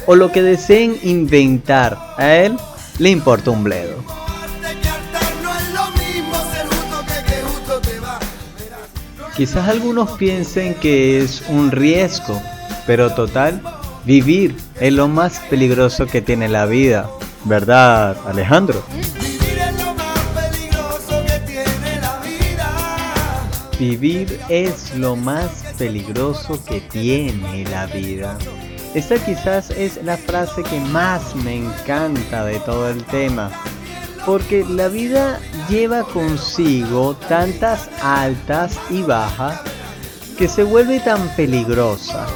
o 0.08 0.16
lo 0.16 0.32
que 0.32 0.42
deseen 0.42 0.98
inventar, 1.04 2.16
a 2.18 2.34
él 2.34 2.58
le 2.98 3.12
importa 3.12 3.52
un 3.52 3.64
bledo. 3.64 3.98
Quizás 9.38 9.70
algunos 9.70 10.14
piensen 10.18 10.74
que 10.74 11.20
es 11.20 11.44
un 11.48 11.70
riesgo, 11.70 12.42
pero 12.88 13.14
total, 13.14 13.62
vivir 14.04 14.58
es 14.80 14.92
lo 14.92 15.08
más 15.08 15.40
peligroso 15.48 16.08
que 16.08 16.24
tiene 16.24 16.50
la 16.50 16.66
vida, 16.66 17.08
¿verdad 17.46 18.18
Alejandro? 18.26 18.84
Vivir 23.80 24.40
es 24.50 24.96
lo 24.96 25.16
más 25.16 25.52
peligroso 25.78 26.60
que 26.66 26.82
tiene 26.82 27.64
la 27.66 27.86
vida. 27.86 28.36
Esta 28.96 29.24
quizás 29.24 29.70
es 29.70 30.04
la 30.04 30.18
frase 30.18 30.64
que 30.64 30.80
más 30.80 31.36
me 31.36 31.58
encanta 31.58 32.44
de 32.44 32.60
todo 32.62 32.90
el 32.90 33.04
tema, 33.04 33.52
porque 34.28 34.66
la 34.66 34.90
vida 34.90 35.40
lleva 35.70 36.04
consigo 36.04 37.16
tantas 37.30 37.90
altas 38.04 38.78
y 38.90 39.02
bajas 39.02 39.62
que 40.38 40.50
se 40.50 40.64
vuelve 40.64 41.00
tan 41.00 41.30
peligrosa. 41.38 42.28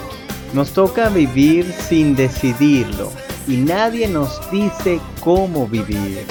Nos 0.53 0.71
toca 0.71 1.09
vivir 1.09 1.69
sin 1.73 2.15
decidirlo 2.15 3.11
y 3.45 3.57
nadie 3.57 4.07
nos 4.07 4.39
dice 4.49 5.01
cómo 5.19 5.67
vivir. 5.67 6.25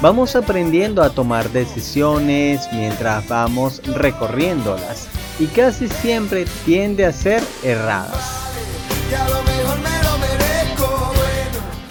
Vamos 0.00 0.34
aprendiendo 0.34 1.00
a 1.00 1.10
tomar 1.10 1.48
decisiones 1.50 2.68
mientras 2.72 3.28
vamos 3.28 3.80
recorriéndolas 3.86 5.06
y 5.38 5.46
casi 5.46 5.86
siempre 5.86 6.44
tiende 6.64 7.06
a 7.06 7.12
ser 7.12 7.40
erradas. 7.62 8.42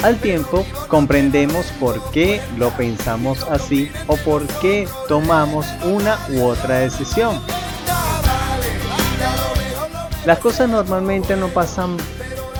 Al 0.04 0.18
tiempo 0.18 0.66
comprendemos 0.88 1.68
por 1.80 2.02
qué 2.10 2.42
lo 2.58 2.72
pensamos 2.72 3.44
así 3.44 3.92
o 4.08 4.16
por 4.18 4.48
qué 4.60 4.88
tomamos 5.08 5.68
una 5.84 6.18
u 6.30 6.44
otra 6.44 6.80
decisión. 6.80 7.40
Las 10.26 10.40
cosas 10.40 10.68
normalmente 10.70 11.36
no 11.36 11.50
pasan 11.50 11.98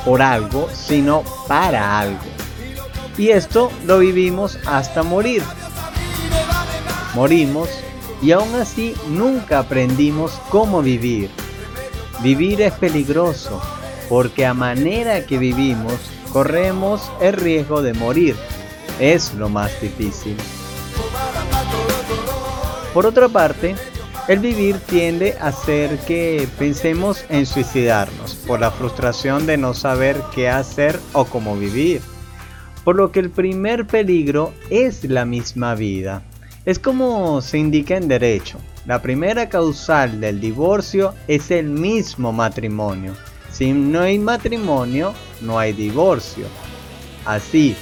por 0.06 0.22
algo, 0.22 0.70
sino 0.72 1.24
para 1.48 2.00
algo. 2.00 2.20
Y 3.18 3.30
esto 3.30 3.72
lo 3.86 3.98
vivimos 3.98 4.60
hasta 4.68 5.02
morir. 5.02 5.42
Morimos 7.16 7.70
y 8.22 8.34
aún 8.34 8.54
así 8.54 8.94
nunca 9.10 9.60
aprendimos 9.60 10.40
cómo 10.50 10.84
vivir. 10.84 11.32
Vivir 12.22 12.62
es 12.62 12.74
peligroso 12.74 13.60
porque 14.10 14.46
a 14.46 14.54
manera 14.54 15.26
que 15.26 15.40
vivimos 15.40 15.94
corremos 16.32 17.12
el 17.22 17.34
riesgo 17.34 17.82
de 17.82 17.94
morir. 17.94 18.36
Es 19.00 19.34
lo 19.34 19.50
más 19.50 19.72
difícil. 19.82 20.38
Por 22.94 23.06
otra 23.06 23.30
parte, 23.30 23.76
el 24.28 24.40
vivir 24.40 24.78
tiende 24.80 25.36
a 25.40 25.48
hacer 25.48 25.98
que 26.00 26.48
pensemos 26.60 27.24
en 27.30 27.46
suicidarnos 27.46 28.36
por 28.36 28.60
la 28.60 28.72
frustración 28.72 29.46
de 29.46 29.58
no 29.58 29.74
saber 29.74 30.22
qué 30.34 30.50
hacer 30.50 31.00
o 31.14 31.26
cómo 31.26 31.56
vivir 31.56 32.02
por 32.84 32.96
lo 32.96 33.12
que 33.12 33.20
el 33.20 33.30
primer 33.30 33.86
peligro 33.86 34.54
es 34.70 35.04
la 35.04 35.26
misma 35.26 35.76
vida. 35.76 36.24
Es 36.66 36.80
como 36.80 37.42
se 37.42 37.58
indica 37.58 37.96
en 37.96 38.08
derecho, 38.08 38.60
la 38.86 39.02
primera 39.02 39.50
causal 39.50 40.20
del 40.20 40.40
divorcio 40.40 41.14
es 41.28 41.52
el 41.52 41.70
mismo 41.70 42.32
matrimonio. 42.32 43.14
Si 43.62 43.74
no 43.74 44.02
hay 44.02 44.18
matrimonio, 44.18 45.14
no 45.40 45.60
hay 45.60 45.72
divorcio. 45.72 46.48
Así 47.26 47.76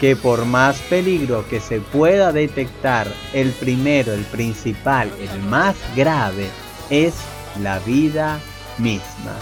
que 0.00 0.16
por 0.16 0.44
más 0.44 0.80
peligro 0.90 1.48
que 1.48 1.60
se 1.60 1.80
pueda 1.80 2.32
detectar, 2.32 3.06
el 3.32 3.52
primero, 3.52 4.12
el 4.12 4.24
principal, 4.24 5.12
el 5.20 5.40
más 5.44 5.76
grave, 5.94 6.48
es 6.90 7.14
la 7.62 7.78
vida 7.78 8.40
misma. 8.78 9.36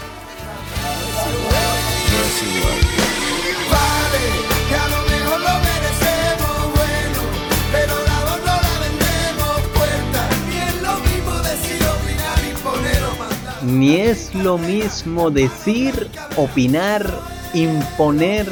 Ni 13.65 13.97
es 13.97 14.33
lo 14.35 14.57
mismo 14.57 15.31
decir, 15.31 16.09
opinar, 16.35 17.07
imponer 17.53 18.51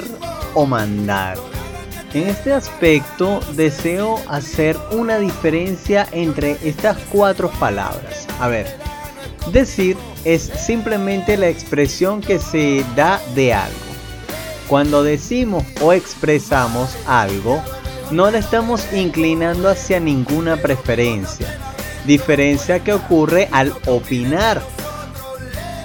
o 0.53 0.65
mandar. 0.65 1.37
En 2.13 2.27
este 2.27 2.51
aspecto 2.51 3.39
deseo 3.53 4.19
hacer 4.27 4.77
una 4.91 5.17
diferencia 5.17 6.07
entre 6.11 6.57
estas 6.63 6.97
cuatro 7.09 7.49
palabras. 7.51 8.27
A 8.39 8.47
ver, 8.47 8.67
decir 9.51 9.97
es 10.25 10.41
simplemente 10.41 11.37
la 11.37 11.47
expresión 11.47 12.21
que 12.21 12.37
se 12.39 12.85
da 12.95 13.21
de 13.33 13.53
algo. 13.53 13.77
Cuando 14.67 15.03
decimos 15.03 15.63
o 15.81 15.93
expresamos 15.93 16.97
algo, 17.05 17.61
no 18.11 18.29
le 18.29 18.39
estamos 18.39 18.91
inclinando 18.93 19.69
hacia 19.69 19.99
ninguna 19.99 20.57
preferencia. 20.57 21.47
Diferencia 22.05 22.83
que 22.83 22.93
ocurre 22.93 23.47
al 23.51 23.73
opinar 23.85 24.61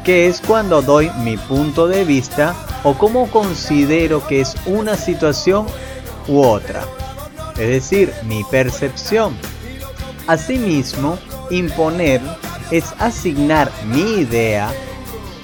que 0.06 0.28
es 0.28 0.40
cuando 0.40 0.82
doy 0.82 1.10
mi 1.24 1.36
punto 1.36 1.88
de 1.88 2.04
vista 2.04 2.54
o 2.84 2.96
cómo 2.96 3.28
considero 3.28 4.24
que 4.24 4.40
es 4.40 4.54
una 4.64 4.96
situación 4.96 5.66
u 6.28 6.42
otra, 6.42 6.84
es 7.58 7.68
decir, 7.68 8.12
mi 8.22 8.44
percepción. 8.44 9.36
Asimismo, 10.28 11.18
imponer 11.50 12.20
es 12.70 12.94
asignar 13.00 13.68
mi 13.84 14.20
idea 14.20 14.70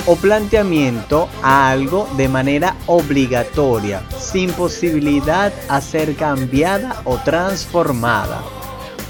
o 0.07 0.15
planteamiento 0.15 1.29
a 1.43 1.69
algo 1.69 2.09
de 2.17 2.29
manera 2.29 2.77
obligatoria, 2.87 4.05
sin 4.17 4.53
posibilidad 4.53 5.53
a 5.69 5.81
ser 5.81 6.15
cambiada 6.15 7.03
o 7.05 7.19
transformada. 7.19 8.62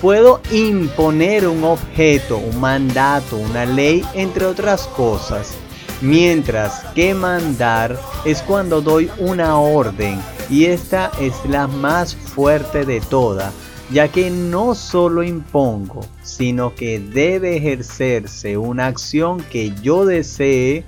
Puedo 0.02 0.40
imponer 0.50 1.46
un 1.46 1.62
objeto, 1.62 2.36
un 2.36 2.58
mandato, 2.58 3.36
una 3.36 3.64
ley, 3.64 4.04
entre 4.14 4.46
otras 4.46 4.88
cosas. 4.88 5.54
Mientras 6.00 6.82
que 6.92 7.14
mandar 7.14 7.96
es 8.24 8.42
cuando 8.42 8.80
doy 8.80 9.08
una 9.18 9.58
orden 9.58 10.20
y 10.50 10.64
esta 10.64 11.12
es 11.20 11.34
la 11.48 11.68
más 11.68 12.16
fuerte 12.16 12.84
de 12.84 13.00
todas, 13.00 13.54
ya 13.92 14.08
que 14.08 14.28
no 14.28 14.74
solo 14.74 15.22
impongo, 15.22 16.04
sino 16.24 16.74
que 16.74 16.98
debe 16.98 17.58
ejercerse 17.58 18.58
una 18.58 18.88
acción 18.88 19.40
que 19.52 19.72
yo 19.82 20.04
desee 20.04 20.84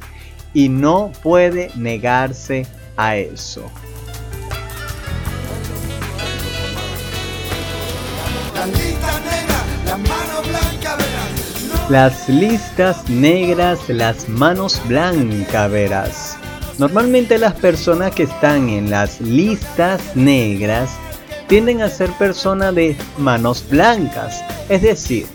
y 0.55 0.68
no 0.68 1.12
puede 1.22 1.70
negarse 1.77 2.66
a 2.96 3.16
eso. 3.16 3.62
Las 11.90 12.29
listas 12.31 13.09
negras, 13.11 13.79
las 13.88 14.29
manos 14.29 14.81
blancas, 14.88 15.70
verás. 15.70 16.37
Normalmente 16.79 17.38
las 17.38 17.53
personas 17.53 18.14
que 18.14 18.23
están 18.23 18.68
en 18.68 18.90
las 18.90 19.20
listas 19.20 20.01
negras 20.16 20.90
tienden 21.47 21.83
a 21.83 21.88
ser 21.88 22.11
personas 22.12 22.75
de 22.75 22.97
manos 23.18 23.64
blancas, 23.68 24.42
es 24.68 24.83
decir, 24.83 25.27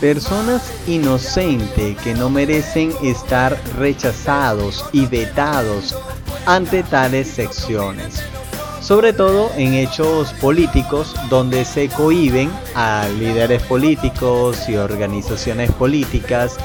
personas 0.00 0.62
inocentes 0.86 1.98
que 1.98 2.14
no 2.14 2.30
merecen 2.30 2.92
estar 3.02 3.60
rechazados 3.76 4.84
y 4.92 5.06
vetados 5.06 5.96
ante 6.46 6.84
tales 6.84 7.28
secciones 7.28 8.22
sobre 8.88 9.12
todo 9.12 9.50
en 9.58 9.74
hechos 9.74 10.32
políticos 10.40 11.14
donde 11.28 11.66
se 11.66 11.90
cohiben 11.90 12.50
a 12.74 13.06
líderes 13.18 13.62
políticos 13.64 14.66
y 14.66 14.76
organizaciones 14.76 15.70
políticas 15.72 16.56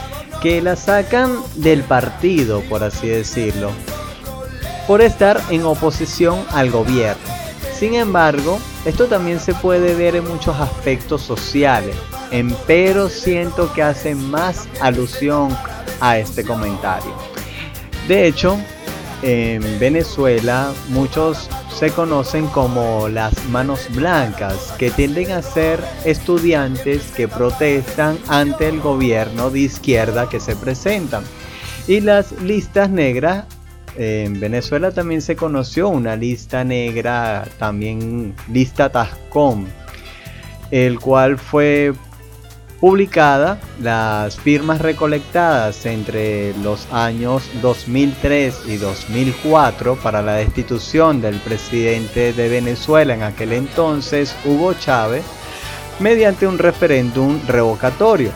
que 0.42 0.62
la 0.62 0.78
sacan 0.78 1.36
del 1.56 1.84
partido, 1.84 2.62
por 2.70 2.82
así 2.82 3.10
decirlo, 3.10 3.72
por 4.88 5.02
estar 5.02 5.42
en 5.50 5.66
oposición 5.66 6.40
al 6.52 6.72
gobierno. 6.72 7.22
Sin 7.78 7.96
embargo, 7.96 8.58
esto 8.86 9.08
también 9.08 9.42
se 9.42 9.54
puede 9.54 9.94
ver 9.94 10.16
en 10.16 10.26
muchos 10.26 10.58
aspectos 10.62 11.22
sociales, 11.24 11.94
pero 12.66 13.10
siento 13.10 13.74
que 13.74 13.84
hace 13.84 14.16
más 14.16 14.70
alusión 14.80 15.50
a 16.00 16.18
este 16.18 16.46
comentario. 16.46 17.14
De 18.08 18.28
hecho, 18.28 18.58
en 19.24 19.78
Venezuela 19.78 20.72
muchos 20.88 21.50
se 21.74 21.90
conocen 21.92 22.48
como 22.48 23.10
las 23.10 23.46
manos 23.50 23.88
blancas, 23.94 24.74
que 24.78 24.92
tienden 24.92 25.32
a 25.32 25.42
ser 25.42 25.80
estudiantes 26.06 27.12
que 27.16 27.28
protestan 27.28 28.18
ante 28.28 28.70
el 28.70 28.80
gobierno 28.80 29.50
de 29.50 29.62
izquierda 29.62 30.30
que 30.30 30.40
se 30.40 30.56
presentan. 30.56 31.24
Y 31.88 32.00
las 32.00 32.32
listas 32.42 32.90
negras, 32.90 33.46
en 33.98 34.40
Venezuela 34.40 34.92
también 34.92 35.22
se 35.22 35.36
conoció 35.36 35.90
una 35.90 36.16
lista 36.16 36.64
negra, 36.64 37.46
también 37.60 38.36
lista 38.52 38.92
Tascom, 38.92 39.66
el 40.72 41.00
cual 41.00 41.38
fue 41.38 41.94
publicada 42.84 43.62
las 43.82 44.36
firmas 44.36 44.82
recolectadas 44.82 45.86
entre 45.86 46.54
los 46.58 46.86
años 46.92 47.50
2003 47.62 48.64
y 48.68 48.76
2004 48.76 49.96
para 49.96 50.22
la 50.22 50.34
destitución 50.34 51.22
del 51.22 51.40
presidente 51.40 52.34
de 52.34 52.50
Venezuela 52.50 53.14
en 53.14 53.24
aquel 53.24 53.54
entonces, 53.54 54.36
Hugo 54.44 54.74
Chávez, 54.74 55.24
mediante 56.02 56.46
un 56.46 56.58
referéndum 56.58 57.40
revocatorio. 57.48 58.32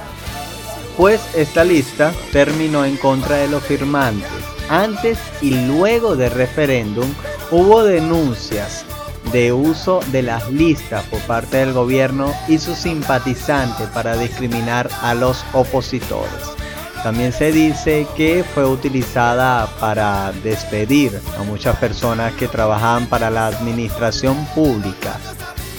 Pues 0.96 1.20
esta 1.36 1.66
lista 1.66 2.14
terminó 2.32 2.86
en 2.86 2.96
contra 2.96 3.36
de 3.36 3.50
los 3.50 3.64
firmantes. 3.64 4.32
Antes 4.70 5.20
y 5.42 5.56
luego 5.68 6.16
del 6.16 6.32
referéndum 6.32 7.10
hubo 7.52 7.84
denuncias 7.84 8.86
de 9.32 9.54
uso 9.54 10.00
de 10.12 10.22
las 10.22 10.52
listas 10.52 11.04
por 11.06 11.20
parte 11.22 11.58
del 11.58 11.74
gobierno 11.74 12.34
y 12.48 12.58
sus 12.58 12.78
simpatizantes 12.78 13.88
para 13.90 14.18
discriminar 14.18 14.90
a 15.02 15.14
los 15.14 15.44
opositores. 15.54 16.58
También 17.04 17.32
se 17.32 17.52
dice 17.52 18.08
que 18.16 18.44
fue 18.44 18.66
utilizada 18.66 19.68
para 19.80 20.32
despedir 20.44 21.20
a 21.40 21.44
muchas 21.44 21.78
personas 21.78 22.34
que 22.34 22.48
trabajaban 22.48 23.08
para 23.08 23.30
la 23.30 23.48
administración 23.48 24.46
pública 24.56 25.18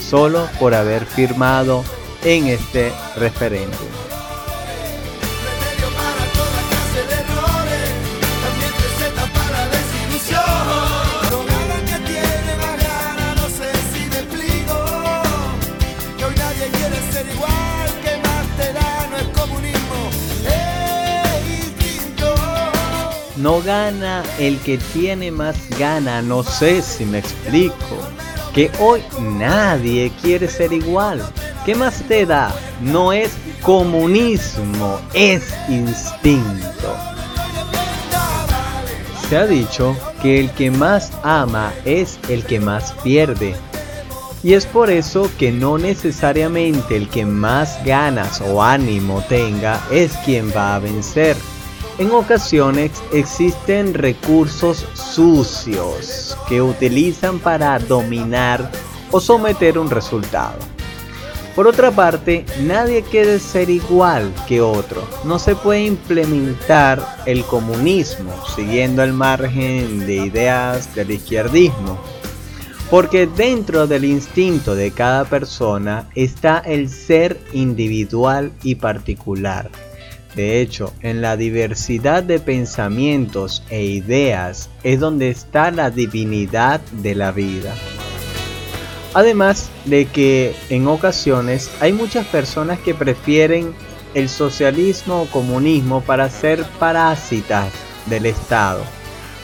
solo 0.09 0.49
por 0.59 0.75
haber 0.75 1.05
firmado 1.05 1.85
en 2.25 2.47
este 2.47 2.93
referéndum. 3.17 4.08
No 23.39 23.63
gana 23.63 24.23
el 24.39 24.59
que 24.59 24.79
tiene 24.79 25.31
más 25.31 25.57
gana, 25.79 26.23
no 26.23 26.43
sé 26.43 26.83
si 26.83 27.05
me 27.05 27.19
explico. 27.19 27.97
Que 28.53 28.71
hoy 28.81 29.03
nadie 29.21 30.11
quiere 30.21 30.49
ser 30.49 30.73
igual. 30.73 31.23
¿Qué 31.65 31.75
más 31.75 32.03
te 32.09 32.27
da? 32.27 32.53
No 32.81 33.13
es 33.13 33.33
comunismo, 33.63 35.01
es 35.15 35.55
instinto. 35.69 36.97
Se 39.29 39.37
ha 39.37 39.47
dicho 39.47 39.97
que 40.23 40.41
el 40.41 40.51
que 40.53 40.71
más 40.71 41.13
ama 41.23 41.73
es 41.85 42.19
el 42.29 42.45
que 42.45 42.59
más 42.59 42.93
pierde. 43.05 43.55
Y 44.43 44.55
es 44.55 44.67
por 44.67 44.91
eso 44.91 45.31
que 45.39 45.53
no 45.53 45.79
necesariamente 45.79 46.97
el 46.97 47.09
que 47.09 47.27
más 47.27 47.85
ganas 47.85 48.41
o 48.41 48.63
ánimo 48.63 49.23
tenga 49.29 49.81
es 49.91 50.13
quien 50.25 50.53
va 50.57 50.77
a 50.77 50.79
vencer 50.79 51.37
en 51.99 52.13
ocasiones 52.13 52.93
existen 53.13 53.93
recursos 53.93 54.87
sucios 54.95 56.37
que 56.49 56.63
utilizan 56.63 57.41
para 57.41 57.79
dominar 57.79 58.71
o 59.11 59.21
someter 59.21 59.79
un 59.79 59.91
resultado. 59.91 60.59
Por 61.57 61.67
otra 61.67 61.91
parte, 61.91 62.47
nadie 62.63 63.03
quiere 63.03 63.41
ser 63.41 63.69
igual 63.69 64.33
que 64.47 64.61
otro. 64.61 65.03
No 65.25 65.41
se 65.41 65.57
puede 65.57 65.87
implementar 65.87 67.05
el 67.27 67.43
comunismo 67.45 68.33
siguiendo 68.55 69.03
el 69.03 69.13
margen 69.13 70.07
de 70.07 70.15
ideas 70.15 70.95
del 70.95 71.11
izquierdismo. 71.11 71.99
Porque 72.91 73.27
dentro 73.27 73.89
del 73.89 74.05
instinto 74.05 74.77
de 74.77 74.93
cada 74.93 75.25
persona 75.25 76.09
está 76.15 76.59
el 76.61 76.89
ser 76.89 77.41
individual 77.53 78.53
y 78.63 78.77
particular 78.77 79.69
de 80.35 80.61
hecho, 80.61 80.93
en 81.03 81.21
la 81.21 81.37
diversidad 81.37 82.23
de 82.23 82.39
pensamientos 82.39 83.63
e 83.71 83.85
ideas 83.85 84.69
es 84.83 85.01
donde 85.01 85.31
está 85.31 85.71
la 85.71 85.91
divinidad 85.91 86.81
de 86.93 87.15
la 87.15 87.33
vida. 87.33 87.75
Además 89.15 89.71
de 89.87 90.07
que 90.07 90.55
en 90.69 90.87
ocasiones 90.87 91.71
hay 91.81 91.93
muchas 91.93 92.27
personas 92.27 92.79
que 92.79 92.95
prefieren 92.95 93.73
el 94.15 94.29
socialismo 94.29 95.23
o 95.23 95.27
comunismo 95.27 96.03
para 96.03 96.31
ser 96.31 96.63
parásitas 96.79 97.73
del 98.07 98.27
Estado, 98.27 98.83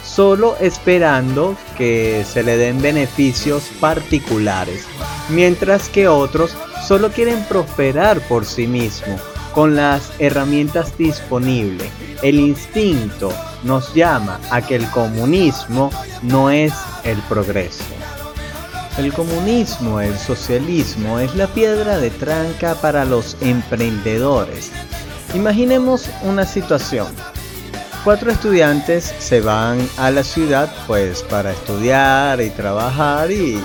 solo 0.05 0.57
esperando 0.61 1.57
que 1.77 2.25
se 2.31 2.42
le 2.42 2.57
den 2.57 2.81
beneficios 2.81 3.64
particulares, 3.81 4.85
mientras 5.31 5.88
que 5.88 6.09
otros 6.09 6.55
solo 6.87 7.11
quieren 7.11 7.42
prosperar 7.44 8.20
por 8.29 8.44
sí 8.44 8.66
mismos 8.66 9.20
con 9.54 9.76
las 9.76 10.12
herramientas 10.18 10.98
disponibles. 10.98 11.88
El 12.22 12.40
instinto 12.40 13.32
nos 13.62 13.94
llama 13.94 14.40
a 14.50 14.60
que 14.60 14.76
el 14.76 14.88
comunismo 14.90 15.90
no 16.22 16.50
es 16.50 16.72
el 17.04 17.18
progreso. 17.22 17.84
El 18.98 19.12
comunismo, 19.12 20.00
el 20.00 20.16
socialismo 20.16 21.18
es 21.18 21.34
la 21.34 21.46
piedra 21.48 21.98
de 21.98 22.10
tranca 22.10 22.74
para 22.76 23.04
los 23.04 23.36
emprendedores. 23.40 24.70
Imaginemos 25.34 26.08
una 26.22 26.44
situación. 26.44 27.08
Cuatro 28.04 28.30
estudiantes 28.30 29.14
se 29.18 29.40
van 29.40 29.88
a 29.96 30.10
la 30.10 30.22
ciudad 30.22 30.72
pues 30.86 31.22
para 31.22 31.52
estudiar 31.52 32.40
y 32.40 32.50
trabajar 32.50 33.30
y, 33.30 33.60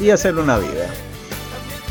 y 0.00 0.10
hacer 0.10 0.36
una 0.36 0.58
vida 0.58 0.88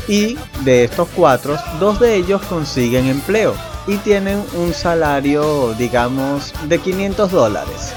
y 0.08 0.36
de 0.64 0.84
estos 0.84 1.08
cuatro, 1.14 1.56
dos 1.80 1.98
de 2.00 2.14
ellos 2.14 2.42
consiguen 2.42 3.06
empleo 3.06 3.54
y 3.86 3.96
tienen 3.98 4.42
un 4.54 4.72
salario, 4.72 5.74
digamos, 5.74 6.52
de 6.68 6.78
500 6.78 7.30
dólares. 7.30 7.92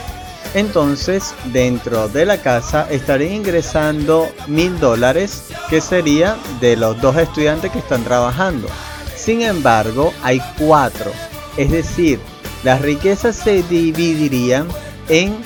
Entonces, 0.54 1.36
dentro 1.46 2.08
de 2.08 2.26
la 2.26 2.42
casa 2.42 2.88
estarían 2.90 3.34
ingresando 3.34 4.28
mil 4.48 4.80
dólares, 4.80 5.44
que 5.70 5.80
sería 5.80 6.38
de 6.60 6.76
los 6.76 7.00
dos 7.02 7.16
estudiantes 7.18 7.72
que 7.72 7.80
están 7.80 8.04
trabajando. 8.04 8.68
Sin 9.16 9.42
embargo, 9.42 10.12
hay 10.24 10.42
cuatro, 10.58 11.12
es 11.56 11.70
decir, 11.70 12.20
las 12.64 12.82
riquezas 12.82 13.36
se 13.36 13.62
dividirían 13.64 14.68
en 15.08 15.38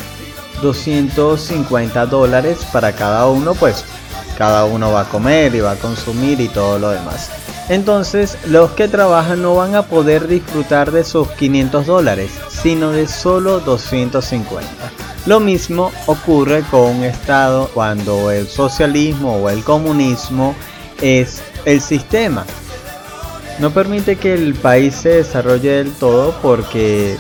250 0.62 2.06
dólares 2.06 2.60
para 2.72 2.94
cada 2.94 3.28
uno, 3.28 3.54
pues 3.56 3.84
cada 4.38 4.66
uno 4.66 4.92
va 4.92 5.02
a 5.02 5.10
comer 5.10 5.54
y 5.56 5.62
va 5.62 5.72
a 5.72 5.76
consumir 5.76 6.40
y 6.40 6.48
todo 6.48 6.80
lo 6.80 6.90
demás. 6.90 7.30
Entonces 7.70 8.38
los 8.46 8.72
que 8.72 8.88
trabajan 8.88 9.42
no 9.42 9.56
van 9.56 9.76
a 9.76 9.84
poder 9.84 10.28
disfrutar 10.28 10.92
de 10.92 11.04
sus 11.04 11.30
500 11.30 11.86
dólares, 11.86 12.32
sino 12.50 12.92
de 12.92 13.08
solo 13.08 13.60
250. 13.62 14.68
Lo 15.26 15.40
mismo 15.40 15.92
ocurre 16.08 16.64
con 16.70 16.98
un 16.98 17.04
Estado 17.06 17.70
cuando 17.74 18.32
el 18.32 18.48
socialismo 18.48 19.38
o 19.38 19.50
el 19.50 19.64
comunismo 19.64 20.56
es 21.02 21.42
el 21.64 21.80
sistema. 21.80 22.46
No 23.60 23.72
permite 23.72 24.18
que 24.18 24.34
el 24.34 24.56
país 24.56 24.96
se 24.96 25.10
desarrolle 25.10 25.84
del 25.84 25.94
todo 25.94 26.36
porque 26.42 27.18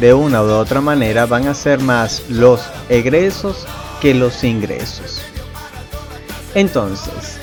de 0.00 0.14
una 0.14 0.42
u 0.42 0.50
otra 0.50 0.80
manera 0.80 1.26
van 1.26 1.46
a 1.46 1.54
ser 1.54 1.80
más 1.80 2.22
los 2.28 2.62
egresos 2.88 3.66
que 4.00 4.14
los 4.14 4.42
ingresos. 4.42 5.20
Entonces, 6.54 7.38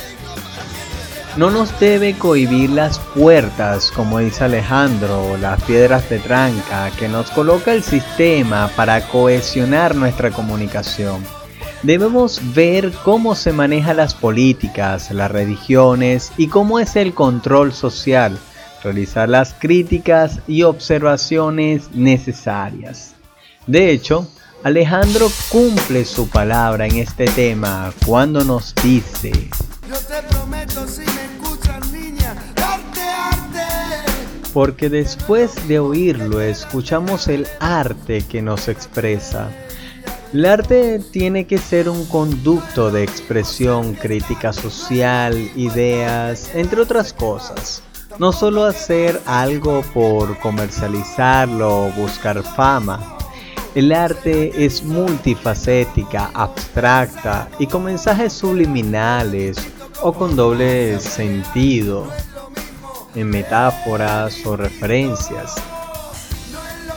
no 1.37 1.49
nos 1.49 1.79
debe 1.79 2.17
cohibir 2.17 2.69
las 2.69 2.99
puertas, 2.99 3.89
como 3.91 4.19
dice 4.19 4.43
Alejandro, 4.43 5.37
las 5.37 5.61
piedras 5.63 6.09
de 6.09 6.19
tranca 6.19 6.91
que 6.99 7.07
nos 7.07 7.31
coloca 7.31 7.73
el 7.73 7.83
sistema 7.83 8.69
para 8.75 9.07
cohesionar 9.07 9.95
nuestra 9.95 10.31
comunicación. 10.31 11.23
Debemos 11.83 12.41
ver 12.53 12.91
cómo 13.03 13.33
se 13.35 13.53
manejan 13.53 13.97
las 13.97 14.13
políticas, 14.13 15.09
las 15.11 15.31
religiones 15.31 16.31
y 16.37 16.47
cómo 16.47 16.79
es 16.79 16.95
el 16.95 17.13
control 17.13 17.73
social, 17.73 18.37
realizar 18.83 19.29
las 19.29 19.53
críticas 19.53 20.39
y 20.47 20.63
observaciones 20.63 21.91
necesarias. 21.93 23.15
De 23.67 23.91
hecho, 23.91 24.27
Alejandro 24.63 25.27
cumple 25.49 26.05
su 26.05 26.29
palabra 26.29 26.85
en 26.85 26.97
este 26.97 27.25
tema 27.25 27.91
cuando 28.05 28.43
nos 28.43 28.75
dice, 28.75 29.31
Yo 29.89 29.97
te 29.97 30.21
prometo 30.29 30.87
si 30.87 31.01
me 31.01 31.25
escuchan 31.25 31.81
niña, 31.91 32.35
arte, 32.57 33.01
arte. 33.01 34.11
Porque 34.53 34.87
después 34.89 35.67
de 35.67 35.79
oírlo 35.79 36.41
escuchamos 36.41 37.27
el 37.27 37.47
arte 37.59 38.21
que 38.21 38.43
nos 38.43 38.67
expresa. 38.67 39.49
El 40.31 40.45
arte 40.45 40.99
tiene 41.11 41.47
que 41.47 41.57
ser 41.57 41.89
un 41.89 42.05
conducto 42.05 42.91
de 42.91 43.01
expresión, 43.01 43.95
crítica 43.95 44.53
social, 44.53 45.33
ideas, 45.55 46.51
entre 46.53 46.81
otras 46.81 47.13
cosas. 47.13 47.81
no 48.19 48.31
solo 48.31 48.65
hacer 48.65 49.19
algo 49.25 49.81
por 49.93 50.37
comercializarlo 50.37 51.85
o 51.85 51.91
buscar 51.93 52.43
fama. 52.43 53.17
El 53.73 53.93
arte 53.93 54.65
es 54.65 54.83
multifacética, 54.83 56.29
abstracta 56.33 57.47
y 57.57 57.67
con 57.67 57.85
mensajes 57.85 58.33
subliminales 58.33 59.57
o 60.01 60.11
con 60.11 60.35
doble 60.35 60.99
sentido, 60.99 62.05
en 63.15 63.29
metáforas 63.29 64.45
o 64.45 64.57
referencias. 64.57 65.55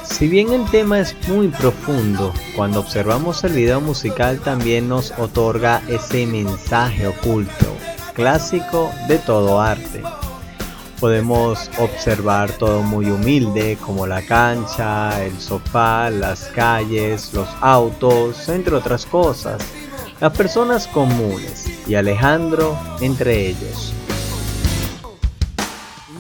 Si 0.03 0.27
bien 0.27 0.53
el 0.53 0.69
tema 0.71 0.99
es 0.99 1.15
muy 1.29 1.47
profundo, 1.47 2.33
cuando 2.57 2.81
observamos 2.81 3.45
el 3.45 3.53
video 3.53 3.81
musical 3.81 4.41
también 4.41 4.89
nos 4.89 5.13
otorga 5.17 5.81
ese 5.89 6.27
mensaje 6.27 7.07
oculto, 7.07 7.77
clásico 8.15 8.91
de 9.07 9.19
todo 9.19 9.61
arte. 9.61 10.03
Podemos 11.05 11.71
observar 11.77 12.51
todo 12.53 12.81
muy 12.81 13.11
humilde, 13.11 13.77
como 13.85 14.07
la 14.07 14.23
cancha, 14.23 15.23
el 15.23 15.39
sofá, 15.39 16.09
las 16.09 16.45
calles, 16.45 17.35
los 17.35 17.47
autos, 17.61 18.49
entre 18.49 18.75
otras 18.75 19.05
cosas, 19.05 19.61
las 20.19 20.35
personas 20.35 20.87
comunes 20.87 21.67
y 21.87 21.95
Alejandro 21.95 22.79
entre 23.03 23.49
ellos. 23.49 23.93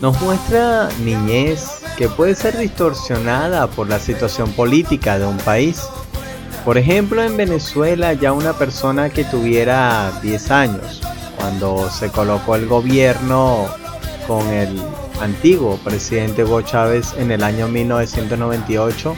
Nos 0.02 0.20
muestra 0.20 0.90
niñez 1.02 1.80
que 1.96 2.10
puede 2.10 2.34
ser 2.34 2.58
distorsionada 2.58 3.68
por 3.68 3.88
la 3.88 3.98
situación 3.98 4.52
política 4.52 5.18
de 5.18 5.24
un 5.24 5.38
país. 5.38 5.82
Por 6.62 6.76
ejemplo, 6.76 7.22
en 7.22 7.38
Venezuela 7.38 8.12
ya 8.12 8.34
una 8.34 8.52
persona 8.52 9.08
que 9.08 9.24
tuviera 9.24 10.12
10 10.20 10.50
años, 10.50 11.00
cuando 11.38 11.88
se 11.88 12.10
colocó 12.10 12.56
el 12.56 12.66
gobierno 12.66 13.82
con 14.26 14.48
el 14.48 14.80
antiguo 15.20 15.76
presidente 15.78 16.44
Hugo 16.44 16.62
Chávez 16.62 17.14
en 17.18 17.30
el 17.30 17.42
año 17.42 17.68
1998, 17.68 19.16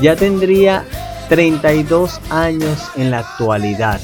ya 0.00 0.16
tendría 0.16 0.84
32 1.28 2.20
años 2.30 2.90
en 2.96 3.10
la 3.10 3.20
actualidad 3.20 4.00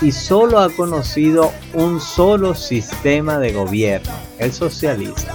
y 0.00 0.12
solo 0.12 0.60
ha 0.60 0.70
conocido 0.70 1.52
un 1.74 2.00
solo 2.00 2.54
sistema 2.54 3.38
de 3.38 3.52
gobierno, 3.52 4.12
el 4.38 4.52
socialista. 4.52 5.32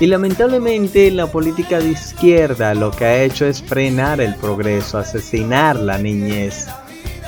Y 0.00 0.06
lamentablemente 0.06 1.10
la 1.10 1.28
política 1.28 1.78
de 1.78 1.90
izquierda 1.90 2.74
lo 2.74 2.90
que 2.90 3.04
ha 3.04 3.22
hecho 3.22 3.46
es 3.46 3.62
frenar 3.62 4.20
el 4.20 4.34
progreso, 4.34 4.98
asesinar 4.98 5.76
la 5.76 5.98
niñez 5.98 6.66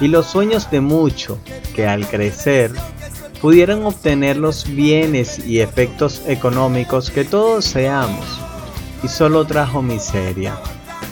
y 0.00 0.08
los 0.08 0.26
sueños 0.26 0.70
de 0.70 0.80
muchos 0.80 1.38
que 1.74 1.86
al 1.86 2.06
crecer 2.08 2.72
pudieran 3.40 3.84
obtener 3.84 4.36
los 4.36 4.66
bienes 4.66 5.38
y 5.46 5.60
efectos 5.60 6.22
económicos 6.26 7.10
que 7.10 7.24
todos 7.24 7.64
seamos. 7.64 8.24
Y 9.02 9.08
solo 9.08 9.44
trajo 9.44 9.82
miseria, 9.82 10.58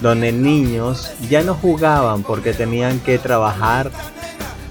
donde 0.01 0.33
niños 0.33 1.13
ya 1.29 1.43
no 1.43 1.55
jugaban 1.55 2.23
porque 2.23 2.53
tenían 2.53 2.99
que 3.01 3.19
trabajar 3.19 3.91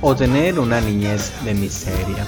o 0.01 0.15
tener 0.15 0.59
una 0.59 0.81
niñez 0.81 1.31
de 1.45 1.53
miseria. 1.53 2.25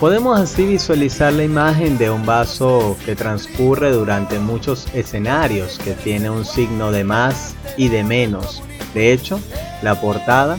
Podemos 0.00 0.38
así 0.38 0.66
visualizar 0.66 1.32
la 1.32 1.44
imagen 1.44 1.96
de 1.96 2.10
un 2.10 2.26
vaso 2.26 2.96
que 3.06 3.16
transcurre 3.16 3.92
durante 3.92 4.38
muchos 4.38 4.86
escenarios, 4.92 5.78
que 5.78 5.92
tiene 5.92 6.28
un 6.28 6.44
signo 6.44 6.90
de 6.90 7.04
más 7.04 7.54
y 7.78 7.88
de 7.88 8.04
menos. 8.04 8.62
De 8.92 9.12
hecho, 9.12 9.40
la 9.82 10.00
portada 10.00 10.58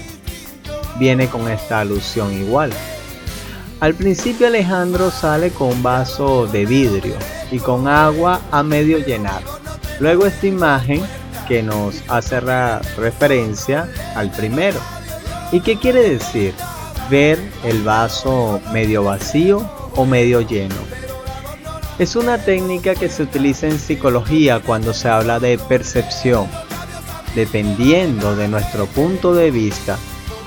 viene 1.00 1.28
con 1.28 1.50
esta 1.50 1.82
alusión 1.82 2.34
igual. 2.34 2.72
Al 3.80 3.94
principio 3.94 4.48
Alejandro 4.48 5.12
sale 5.12 5.52
con 5.52 5.70
un 5.70 5.84
vaso 5.84 6.48
de 6.48 6.66
vidrio 6.66 7.16
y 7.52 7.60
con 7.60 7.88
agua 7.88 8.42
a 8.52 8.64
medio 8.64 9.00
llenar. 9.00 9.42
Luego 10.00 10.26
esta 10.26 10.48
imagen 10.48 11.04
que 11.48 11.62
nos 11.62 12.02
hace 12.08 12.40
referencia 12.40 13.88
al 14.16 14.32
primero. 14.32 14.80
¿Y 15.52 15.62
qué 15.62 15.78
quiere 15.78 16.10
decir? 16.10 16.54
ver 17.10 17.40
el 17.64 17.84
vaso 17.84 18.60
medio 18.72 19.04
vacío 19.04 19.70
o 19.96 20.06
medio 20.06 20.42
lleno. 20.42 20.76
Es 22.00 22.16
una 22.16 22.38
técnica 22.38 22.96
que 22.96 23.10
se 23.10 23.24
utiliza 23.24 23.68
en 23.68 23.80
psicología 23.80 24.60
cuando 24.60 24.94
se 24.94 25.08
habla 25.08 25.40
de 25.40 25.58
percepción. 25.58 26.48
Dependiendo 27.36 28.36
de 28.36 28.48
nuestro 28.48 28.86
punto 28.86 29.34
de 29.34 29.52
vista, 29.52 29.98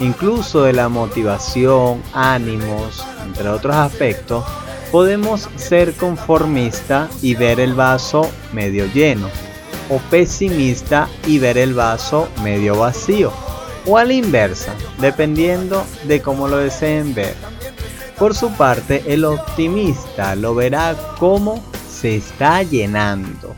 incluso 0.01 0.63
de 0.63 0.73
la 0.73 0.89
motivación, 0.89 2.03
ánimos, 2.13 3.05
entre 3.25 3.49
otros 3.49 3.75
aspectos, 3.75 4.45
podemos 4.91 5.49
ser 5.57 5.95
conformista 5.95 7.09
y 7.23 7.35
ver 7.35 7.61
el 7.61 7.75
vaso 7.75 8.31
medio 8.53 8.87
lleno, 8.93 9.29
o 9.91 9.99
pesimista 10.11 11.09
y 11.27 11.39
ver 11.39 11.59
el 11.59 11.75
vaso 11.75 12.29
medio 12.43 12.79
vacío 12.79 13.33
o 13.89 13.97
a 13.97 14.05
la 14.05 14.13
inversa, 14.13 14.75
dependiendo 15.01 15.85
de 16.05 16.21
cómo 16.21 16.47
lo 16.47 16.59
deseen 16.59 17.15
ver. 17.15 17.35
Por 18.19 18.35
su 18.35 18.51
parte, 18.53 19.03
el 19.07 19.25
optimista 19.25 20.35
lo 20.35 20.55
verá 20.55 20.95
como 21.19 21.63
se 21.89 22.17
está 22.17 22.63
llenando. 22.63 23.55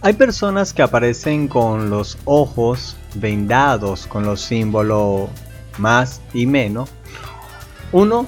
Hay 0.00 0.14
personas 0.14 0.72
que 0.72 0.82
aparecen 0.82 1.48
con 1.48 1.90
los 1.90 2.18
ojos 2.24 2.96
vendados 3.20 4.06
con 4.06 4.24
los 4.24 4.40
símbolos 4.40 5.30
más 5.78 6.20
y 6.32 6.46
menos. 6.46 6.90
Uno 7.92 8.26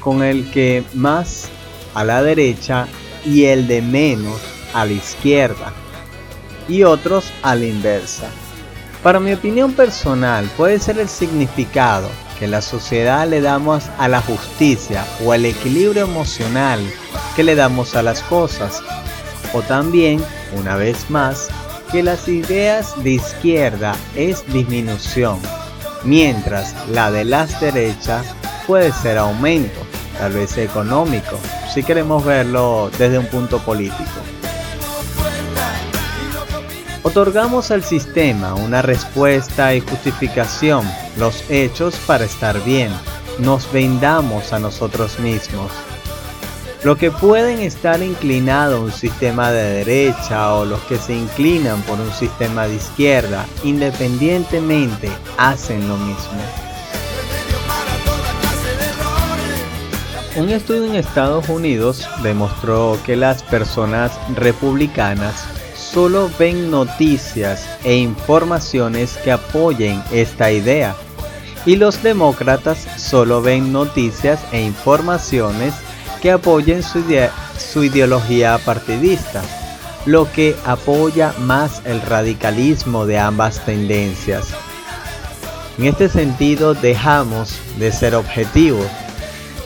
con 0.00 0.22
el 0.22 0.50
que 0.50 0.84
más 0.94 1.48
a 1.94 2.04
la 2.04 2.22
derecha 2.22 2.86
y 3.24 3.44
el 3.44 3.66
de 3.66 3.82
menos 3.82 4.40
a 4.74 4.84
la 4.84 4.92
izquierda. 4.92 5.72
Y 6.68 6.82
otros 6.82 7.32
a 7.42 7.54
la 7.54 7.64
inversa. 7.64 8.28
Para 9.02 9.20
mi 9.20 9.32
opinión 9.32 9.72
personal, 9.72 10.50
puede 10.56 10.78
ser 10.78 10.98
el 10.98 11.08
significado 11.08 12.08
que 12.38 12.46
la 12.46 12.60
sociedad 12.60 13.26
le 13.28 13.40
damos 13.40 13.84
a 13.98 14.08
la 14.08 14.20
justicia 14.20 15.04
o 15.24 15.34
el 15.34 15.44
equilibrio 15.44 16.04
emocional 16.04 16.80
que 17.34 17.42
le 17.42 17.54
damos 17.54 17.96
a 17.96 18.02
las 18.02 18.22
cosas. 18.22 18.82
O 19.52 19.62
también, 19.62 20.22
una 20.56 20.76
vez 20.76 21.10
más, 21.10 21.48
que 21.90 22.02
las 22.02 22.28
ideas 22.28 23.02
de 23.02 23.12
izquierda 23.12 23.96
es 24.14 24.44
disminución, 24.52 25.40
mientras 26.04 26.74
la 26.88 27.10
de 27.10 27.24
las 27.24 27.60
derechas 27.60 28.26
puede 28.66 28.92
ser 28.92 29.18
aumento, 29.18 29.80
tal 30.18 30.32
vez 30.32 30.56
económico, 30.58 31.38
si 31.72 31.82
queremos 31.82 32.24
verlo 32.24 32.90
desde 32.98 33.18
un 33.18 33.26
punto 33.26 33.58
político. 33.60 34.10
Otorgamos 37.02 37.70
al 37.70 37.82
sistema 37.82 38.54
una 38.54 38.82
respuesta 38.82 39.74
y 39.74 39.80
justificación, 39.80 40.84
los 41.16 41.42
hechos 41.48 41.96
para 42.06 42.24
estar 42.24 42.62
bien. 42.64 42.92
Nos 43.38 43.72
vendamos 43.72 44.52
a 44.52 44.58
nosotros 44.58 45.18
mismos. 45.18 45.72
Lo 46.84 46.96
que 46.96 47.10
pueden 47.10 47.58
estar 47.58 48.02
inclinado 48.02 48.76
a 48.76 48.80
un 48.80 48.92
sistema 48.92 49.50
de 49.50 49.84
derecha 49.84 50.54
o 50.54 50.64
los 50.64 50.80
que 50.82 50.96
se 50.96 51.12
inclinan 51.12 51.82
por 51.82 51.98
un 51.98 52.12
sistema 52.12 52.68
de 52.68 52.76
izquierda, 52.76 53.46
independientemente, 53.64 55.10
hacen 55.36 55.88
lo 55.88 55.96
mismo. 55.96 56.40
Un 60.36 60.50
estudio 60.50 60.84
en 60.84 60.94
Estados 60.94 61.48
Unidos 61.48 62.08
demostró 62.22 62.96
que 63.04 63.16
las 63.16 63.42
personas 63.42 64.12
republicanas 64.36 65.46
solo 65.74 66.30
ven 66.38 66.70
noticias 66.70 67.68
e 67.82 67.96
informaciones 67.96 69.16
que 69.16 69.32
apoyen 69.32 70.00
esta 70.12 70.52
idea. 70.52 70.94
Y 71.66 71.74
los 71.74 72.04
demócratas 72.04 72.86
solo 72.96 73.42
ven 73.42 73.72
noticias 73.72 74.38
e 74.52 74.62
informaciones 74.62 75.74
que 76.20 76.32
apoyen 76.32 76.82
su, 76.82 77.02
su 77.58 77.84
ideología 77.84 78.58
partidista, 78.58 79.42
lo 80.06 80.30
que 80.32 80.56
apoya 80.64 81.34
más 81.40 81.82
el 81.84 82.00
radicalismo 82.02 83.06
de 83.06 83.18
ambas 83.18 83.64
tendencias. 83.64 84.48
En 85.78 85.86
este 85.86 86.08
sentido 86.08 86.74
dejamos 86.74 87.58
de 87.78 87.92
ser 87.92 88.14
objetivos 88.14 88.86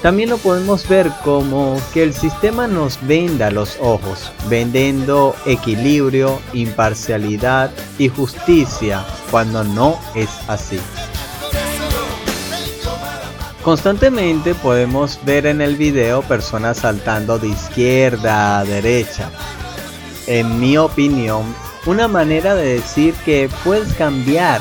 también 0.02 0.30
lo 0.30 0.38
podemos 0.38 0.88
ver 0.88 1.12
como 1.22 1.80
que 1.94 2.02
el 2.02 2.12
sistema 2.12 2.66
nos 2.66 2.98
venda 3.06 3.52
los 3.52 3.78
ojos, 3.80 4.32
vendiendo 4.48 5.36
equilibrio, 5.46 6.40
imparcialidad 6.52 7.70
y 7.98 8.08
justicia 8.08 9.04
cuando 9.30 9.62
no 9.62 9.96
es 10.16 10.28
así. 10.48 10.80
Constantemente 13.62 14.56
podemos 14.56 15.20
ver 15.24 15.46
en 15.46 15.60
el 15.60 15.76
video 15.76 16.22
personas 16.22 16.78
saltando 16.78 17.38
de 17.38 17.48
izquierda 17.48 18.58
a 18.58 18.64
derecha. 18.64 19.30
En 20.26 20.58
mi 20.58 20.76
opinión, 20.76 21.44
una 21.86 22.08
manera 22.08 22.56
de 22.56 22.74
decir 22.74 23.14
que 23.24 23.48
puedes 23.62 23.94
cambiar 23.94 24.60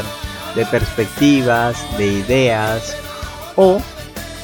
de 0.56 0.68
perspectivas, 0.68 1.84
de 1.98 2.08
ideas 2.14 2.96
o 3.56 3.82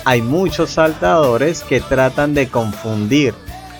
hay 0.06 0.24
muchos 0.24 0.72
saltadores 0.72 1.62
que 1.62 1.80
tratan 1.80 2.34
de 2.34 2.48
confundir, 2.48 3.36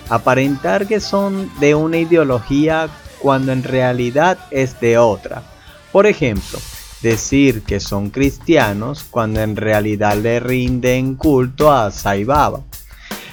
aparentar 0.08 0.86
que 0.86 1.00
son 1.00 1.50
de 1.58 1.74
una 1.74 1.98
ideología 1.98 2.88
cuando 3.18 3.50
en 3.50 3.64
realidad 3.64 4.38
es 4.52 4.78
de 4.78 4.96
otra. 4.96 5.42
Por 5.90 6.06
ejemplo, 6.06 6.60
decir 7.02 7.62
que 7.62 7.80
son 7.80 8.10
cristianos 8.10 9.04
cuando 9.10 9.40
en 9.40 9.56
realidad 9.56 10.16
le 10.16 10.40
rinden 10.40 11.14
culto 11.14 11.72
a 11.72 11.90
Saibaba. 11.90 12.62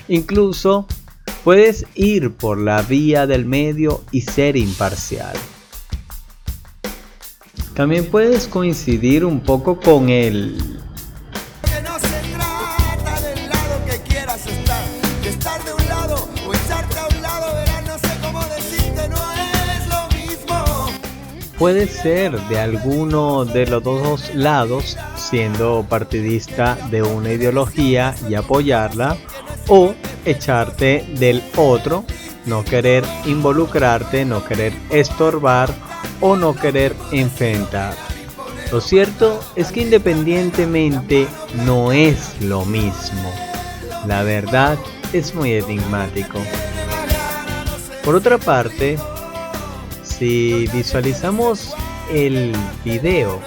Incluso 0.08 0.88
puedes 1.44 1.86
ir 1.96 2.32
por 2.32 2.58
la 2.58 2.82
vía 2.82 3.28
del 3.28 3.46
medio 3.46 4.04
y 4.12 4.22
ser 4.22 4.56
imparcial. 4.56 5.36
También 7.74 8.06
puedes 8.06 8.48
coincidir 8.48 9.26
un 9.26 9.42
poco 9.42 9.80
con 9.80 10.10
el 10.10 10.80
puede 21.58 21.88
ser 21.88 22.40
de 22.48 22.60
alguno 22.60 23.46
de 23.46 23.68
los 23.68 23.84
dos 23.84 24.34
lados, 24.36 24.98
siendo 25.16 25.86
partidista 25.88 26.78
de 26.90 27.04
una 27.04 27.32
ideología 27.32 28.16
y 28.30 28.36
apoyarla, 28.36 29.18
o 29.68 29.94
echarte 30.26 31.06
del 31.18 31.42
otro, 31.56 32.06
no 32.46 32.64
querer 32.64 33.04
involucrarte, 33.26 34.26
no 34.26 34.44
querer 34.46 34.74
estorbar 34.90 35.70
o 36.22 36.36
no 36.36 36.56
querer 36.56 36.96
enfrentar. 37.12 37.94
Lo 38.72 38.82
cierto 38.82 39.40
es 39.56 39.72
que 39.72 39.82
independientemente 39.82 41.28
no 41.66 41.92
es 41.92 42.36
lo 42.42 42.66
mismo. 42.66 43.32
La 44.08 44.24
verdad 44.24 44.78
es 45.14 45.34
muy 45.34 45.54
enigmático. 45.54 46.40
Por 48.04 48.16
otra 48.16 48.38
parte, 48.38 48.98
si 50.18 50.68
visualizamos 50.68 51.74
el 52.12 52.54
video, 52.84 53.40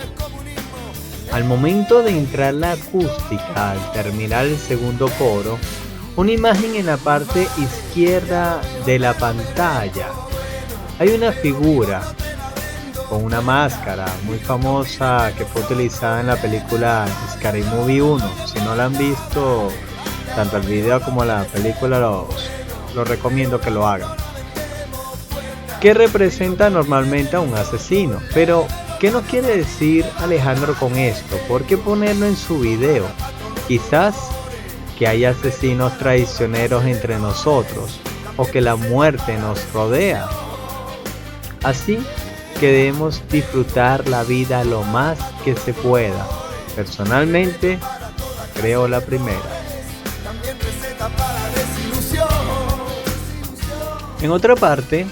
al 1.32 1.44
momento 1.44 2.02
de 2.02 2.10
entrar 2.10 2.54
la 2.54 2.72
acústica 2.72 3.72
al 3.72 3.92
terminar 3.92 4.44
el 4.44 4.58
segundo 4.58 5.08
coro, 5.18 5.58
una 6.16 6.32
imagen 6.32 6.76
en 6.76 6.86
la 6.86 6.96
parte 6.96 7.48
izquierda 7.58 8.60
de 8.84 8.98
la 8.98 9.14
pantalla. 9.14 10.08
Hay 10.98 11.10
una 11.10 11.32
figura 11.32 12.02
con 13.08 13.24
una 13.24 13.40
máscara 13.40 14.06
muy 14.24 14.38
famosa 14.38 15.32
que 15.38 15.46
fue 15.46 15.62
utilizada 15.62 16.20
en 16.20 16.26
la 16.26 16.36
película 16.36 17.06
Scary 17.32 17.62
Movie 17.62 18.02
1. 18.02 18.30
Si 18.46 18.58
no 18.60 18.74
la 18.74 18.86
han 18.86 18.98
visto, 18.98 19.68
tanto 20.34 20.58
el 20.58 20.66
video 20.66 21.00
como 21.00 21.24
la 21.24 21.44
película 21.44 21.98
los, 21.98 22.50
los 22.94 23.08
recomiendo 23.08 23.60
que 23.60 23.70
lo 23.70 23.86
hagan 23.86 24.27
que 25.80 25.94
representa 25.94 26.70
normalmente 26.70 27.36
a 27.36 27.40
un 27.40 27.54
asesino. 27.54 28.20
Pero, 28.34 28.66
¿qué 29.00 29.10
nos 29.10 29.24
quiere 29.24 29.56
decir 29.56 30.04
Alejandro 30.18 30.74
con 30.74 30.96
esto? 30.96 31.36
¿Por 31.48 31.64
qué 31.64 31.76
ponerlo 31.76 32.26
en 32.26 32.36
su 32.36 32.60
video? 32.60 33.06
Quizás 33.68 34.14
que 34.98 35.06
hay 35.06 35.24
asesinos 35.24 35.96
traicioneros 35.98 36.84
entre 36.84 37.18
nosotros 37.18 38.00
o 38.36 38.46
que 38.46 38.60
la 38.60 38.76
muerte 38.76 39.36
nos 39.38 39.72
rodea. 39.72 40.28
Así 41.62 41.98
que 42.58 42.66
debemos 42.66 43.22
disfrutar 43.30 44.08
la 44.08 44.24
vida 44.24 44.64
lo 44.64 44.82
más 44.82 45.18
que 45.44 45.54
se 45.54 45.72
pueda. 45.72 46.26
Personalmente, 46.74 47.78
creo 48.54 48.88
la 48.88 49.00
primera. 49.00 49.38
En 54.20 54.32
otra 54.32 54.56
parte, 54.56 55.06